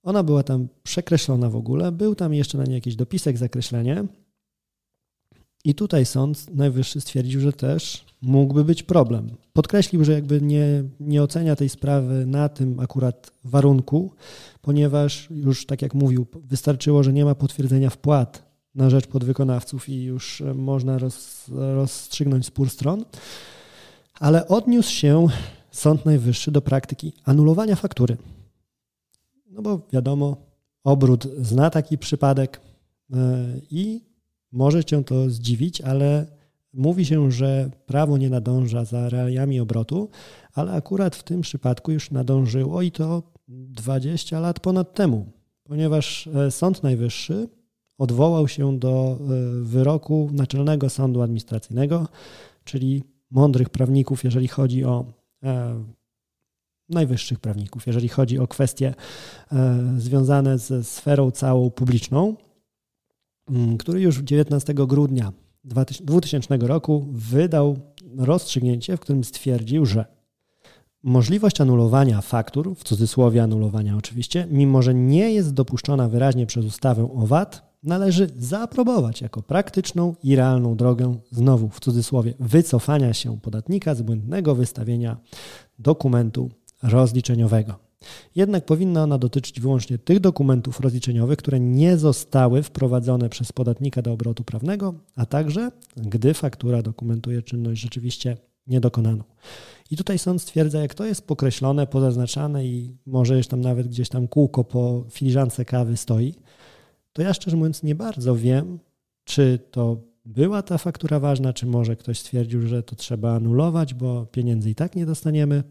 ona 0.02 0.22
była 0.22 0.42
tam 0.42 0.68
przekreślona 0.82 1.50
w 1.50 1.56
ogóle, 1.56 1.92
był 1.92 2.14
tam 2.14 2.34
jeszcze 2.34 2.58
na 2.58 2.64
niej 2.64 2.74
jakiś 2.74 2.96
dopisek, 2.96 3.38
zakreślenie. 3.38 4.04
I 5.64 5.74
tutaj 5.74 6.06
sąd 6.06 6.54
najwyższy 6.54 7.00
stwierdził, 7.00 7.40
że 7.40 7.52
też 7.52 8.04
mógłby 8.22 8.64
być 8.64 8.82
problem. 8.82 9.30
Podkreślił, 9.52 10.04
że 10.04 10.12
jakby 10.12 10.40
nie, 10.40 10.84
nie 11.00 11.22
ocenia 11.22 11.56
tej 11.56 11.68
sprawy 11.68 12.26
na 12.26 12.48
tym 12.48 12.80
akurat 12.80 13.30
warunku, 13.44 14.12
ponieważ 14.62 15.30
już 15.30 15.66
tak 15.66 15.82
jak 15.82 15.94
mówił, 15.94 16.26
wystarczyło, 16.44 17.02
że 17.02 17.12
nie 17.12 17.24
ma 17.24 17.34
potwierdzenia 17.34 17.90
wpłat 17.90 18.51
na 18.74 18.90
rzecz 18.90 19.06
podwykonawców 19.06 19.88
i 19.88 20.02
już 20.02 20.42
można 20.54 20.98
roz, 20.98 21.44
rozstrzygnąć 21.48 22.46
spór 22.46 22.70
stron, 22.70 23.04
ale 24.20 24.48
odniósł 24.48 24.90
się 24.90 25.26
Sąd 25.70 26.04
Najwyższy 26.04 26.50
do 26.50 26.62
praktyki 26.62 27.12
anulowania 27.24 27.76
faktury. 27.76 28.16
No 29.50 29.62
bo 29.62 29.80
wiadomo, 29.92 30.36
obrót 30.84 31.28
zna 31.38 31.70
taki 31.70 31.98
przypadek 31.98 32.60
e, 33.12 33.16
i 33.70 34.00
może 34.52 34.84
cię 34.84 35.04
to 35.04 35.30
zdziwić, 35.30 35.80
ale 35.80 36.26
mówi 36.72 37.04
się, 37.04 37.30
że 37.30 37.70
prawo 37.86 38.18
nie 38.18 38.30
nadąża 38.30 38.84
za 38.84 39.08
realiami 39.08 39.60
obrotu, 39.60 40.08
ale 40.54 40.72
akurat 40.72 41.16
w 41.16 41.22
tym 41.22 41.40
przypadku 41.40 41.92
już 41.92 42.10
nadążyło 42.10 42.82
i 42.82 42.90
to 42.90 43.22
20 43.48 44.40
lat 44.40 44.60
ponad 44.60 44.94
temu, 44.94 45.26
ponieważ 45.64 46.26
e, 46.26 46.50
Sąd 46.50 46.82
Najwyższy 46.82 47.48
odwołał 48.02 48.48
się 48.48 48.78
do 48.78 49.18
e, 49.20 49.24
wyroku 49.62 50.30
Naczelnego 50.32 50.90
Sądu 50.90 51.22
Administracyjnego, 51.22 52.08
czyli 52.64 53.02
mądrych 53.30 53.70
prawników, 53.70 54.24
jeżeli 54.24 54.48
chodzi 54.48 54.84
o 54.84 55.04
e, 55.42 55.84
najwyższych 56.88 57.40
prawników, 57.40 57.86
jeżeli 57.86 58.08
chodzi 58.08 58.38
o 58.38 58.46
kwestie 58.46 58.94
związane 59.98 60.58
ze 60.58 60.84
sferą 60.84 61.30
całą 61.30 61.70
publiczną, 61.70 62.36
który 63.78 64.00
już 64.00 64.18
19 64.18 64.74
grudnia 64.74 65.32
2000 65.64 66.56
roku 66.56 67.06
wydał 67.12 67.76
rozstrzygnięcie, 68.18 68.96
w 68.96 69.00
którym 69.00 69.24
stwierdził, 69.24 69.86
że 69.86 70.04
Możliwość 71.04 71.60
anulowania 71.60 72.20
faktur, 72.20 72.76
w 72.76 72.84
cudzysłowie 72.84 73.42
anulowania 73.42 73.96
oczywiście, 73.96 74.46
mimo 74.50 74.82
że 74.82 74.94
nie 74.94 75.32
jest 75.32 75.54
dopuszczona 75.54 76.08
wyraźnie 76.08 76.46
przez 76.46 76.64
ustawę 76.64 77.08
o 77.14 77.26
VAT, 77.26 77.71
należy 77.82 78.28
zaaprobować 78.38 79.20
jako 79.20 79.42
praktyczną 79.42 80.14
i 80.22 80.36
realną 80.36 80.76
drogę, 80.76 81.16
znowu 81.30 81.68
w 81.68 81.80
cudzysłowie, 81.80 82.34
wycofania 82.40 83.14
się 83.14 83.40
podatnika 83.40 83.94
z 83.94 84.02
błędnego 84.02 84.54
wystawienia 84.54 85.16
dokumentu 85.78 86.50
rozliczeniowego. 86.82 87.74
Jednak 88.34 88.66
powinna 88.66 89.02
ona 89.02 89.18
dotyczyć 89.18 89.60
wyłącznie 89.60 89.98
tych 89.98 90.20
dokumentów 90.20 90.80
rozliczeniowych, 90.80 91.38
które 91.38 91.60
nie 91.60 91.96
zostały 91.96 92.62
wprowadzone 92.62 93.28
przez 93.28 93.52
podatnika 93.52 94.02
do 94.02 94.12
obrotu 94.12 94.44
prawnego, 94.44 94.94
a 95.16 95.26
także 95.26 95.70
gdy 95.96 96.34
faktura 96.34 96.82
dokumentuje 96.82 97.42
czynność 97.42 97.80
rzeczywiście 97.80 98.36
niedokonaną. 98.66 99.24
I 99.90 99.96
tutaj 99.96 100.18
sąd 100.18 100.42
stwierdza, 100.42 100.80
jak 100.80 100.94
to 100.94 101.04
jest 101.04 101.26
pokreślone, 101.26 101.86
pozaznaczane 101.86 102.66
i 102.66 102.96
może 103.06 103.36
jeszcze 103.36 103.50
tam 103.50 103.60
nawet 103.60 103.88
gdzieś 103.88 104.08
tam 104.08 104.28
kółko 104.28 104.64
po 104.64 105.04
filiżance 105.10 105.64
kawy 105.64 105.96
stoi, 105.96 106.34
to 107.12 107.22
ja 107.22 107.34
szczerze 107.34 107.56
mówiąc 107.56 107.82
nie 107.82 107.94
bardzo 107.94 108.36
wiem, 108.36 108.78
czy 109.24 109.58
to 109.70 109.96
była 110.24 110.62
ta 110.62 110.78
faktura 110.78 111.20
ważna, 111.20 111.52
czy 111.52 111.66
może 111.66 111.96
ktoś 111.96 112.18
stwierdził, 112.18 112.66
że 112.66 112.82
to 112.82 112.96
trzeba 112.96 113.34
anulować, 113.34 113.94
bo 113.94 114.26
pieniędzy 114.26 114.70
i 114.70 114.74
tak 114.74 114.96
nie 114.96 115.06
dostaniemy. 115.06 115.62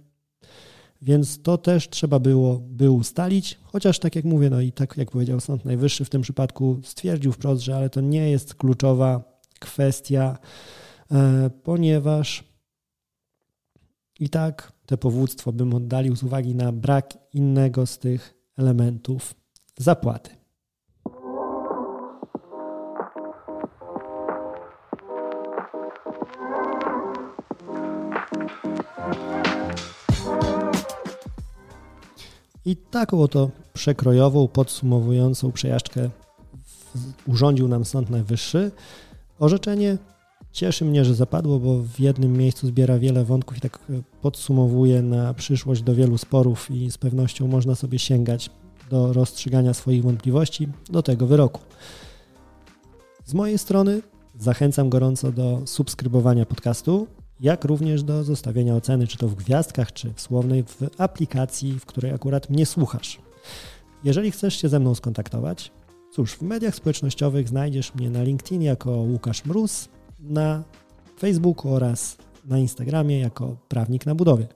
Więc 1.01 1.41
to 1.41 1.57
też 1.57 1.89
trzeba 1.89 2.19
było 2.19 2.59
by 2.59 2.91
ustalić, 2.91 3.59
chociaż 3.63 3.99
tak 3.99 4.15
jak 4.15 4.25
mówię, 4.25 4.49
no 4.49 4.61
i 4.61 4.71
tak 4.71 4.97
jak 4.97 5.11
powiedział 5.11 5.39
Sąd 5.39 5.65
Najwyższy 5.65 6.05
w 6.05 6.09
tym 6.09 6.21
przypadku 6.21 6.79
stwierdził 6.83 7.31
wprost, 7.31 7.61
że 7.61 7.75
ale 7.75 7.89
to 7.89 8.01
nie 8.01 8.31
jest 8.31 8.55
kluczowa 8.55 9.23
kwestia, 9.59 10.37
e, 11.11 11.49
ponieważ 11.63 12.43
i 14.19 14.29
tak 14.29 14.73
te 14.85 14.97
powództwo 14.97 15.51
bym 15.51 15.73
oddalił 15.73 16.15
z 16.15 16.23
uwagi 16.23 16.55
na 16.55 16.71
brak 16.71 17.17
innego 17.33 17.85
z 17.85 17.99
tych 17.99 18.33
elementów 18.57 19.35
zapłaty. 19.77 20.40
I 32.65 32.75
taką 32.75 33.21
oto 33.21 33.49
przekrojową, 33.73 34.47
podsumowującą 34.47 35.51
przejażdżkę 35.51 36.09
urządził 37.27 37.67
nam 37.67 37.85
Sąd 37.85 38.09
Najwyższy. 38.09 38.71
Orzeczenie 39.39 39.97
cieszy 40.51 40.85
mnie, 40.85 41.05
że 41.05 41.15
zapadło, 41.15 41.59
bo 41.59 41.77
w 41.77 41.99
jednym 41.99 42.33
miejscu 42.33 42.67
zbiera 42.67 42.99
wiele 42.99 43.23
wątków 43.25 43.57
i 43.57 43.61
tak 43.61 43.79
podsumowuje 44.21 45.01
na 45.01 45.33
przyszłość 45.33 45.81
do 45.81 45.95
wielu 45.95 46.17
sporów 46.17 46.71
i 46.71 46.91
z 46.91 46.97
pewnością 46.97 47.47
można 47.47 47.75
sobie 47.75 47.99
sięgać 47.99 48.49
do 48.89 49.13
rozstrzygania 49.13 49.73
swoich 49.73 50.03
wątpliwości 50.03 50.67
do 50.89 51.03
tego 51.03 51.27
wyroku. 51.27 51.61
Z 53.25 53.33
mojej 53.33 53.57
strony 53.57 54.01
zachęcam 54.39 54.89
gorąco 54.89 55.31
do 55.31 55.61
subskrybowania 55.65 56.45
podcastu, 56.45 57.07
jak 57.41 57.65
również 57.65 58.03
do 58.03 58.23
zostawienia 58.23 58.75
oceny, 58.75 59.07
czy 59.07 59.17
to 59.17 59.27
w 59.27 59.35
gwiazdkach, 59.35 59.93
czy 59.93 60.13
w 60.13 60.21
słownej, 60.21 60.63
w 60.63 60.81
aplikacji, 60.97 61.79
w 61.79 61.85
której 61.85 62.11
akurat 62.11 62.49
mnie 62.49 62.65
słuchasz. 62.65 63.19
Jeżeli 64.03 64.31
chcesz 64.31 64.61
się 64.61 64.69
ze 64.69 64.79
mną 64.79 64.95
skontaktować, 64.95 65.71
cóż, 66.11 66.33
w 66.33 66.41
mediach 66.41 66.75
społecznościowych 66.75 67.49
znajdziesz 67.49 67.95
mnie 67.95 68.09
na 68.09 68.23
LinkedIn 68.23 68.61
jako 68.61 68.91
Łukasz 68.91 69.45
Mróz, 69.45 69.89
na 70.19 70.63
Facebooku 71.19 71.73
oraz 71.73 72.17
na 72.45 72.57
Instagramie 72.57 73.19
jako 73.19 73.57
Prawnik 73.67 74.05
na 74.05 74.15
Budowie. 74.15 74.47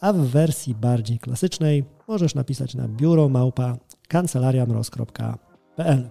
A 0.00 0.12
w 0.12 0.16
wersji 0.16 0.74
bardziej 0.74 1.18
klasycznej 1.18 1.84
możesz 2.08 2.34
napisać 2.34 2.74
na 2.74 2.88
biuro 2.88 3.28
małpa 3.28 3.76
kancelariamroz.pl. 4.08 6.08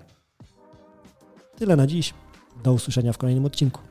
Tyle 1.56 1.76
na 1.76 1.88
dziś. 1.88 2.14
Do 2.64 2.74
usłyszenia 2.74 3.14
w 3.14 3.18
kolejnym 3.18 3.46
odcinku. 3.46 3.91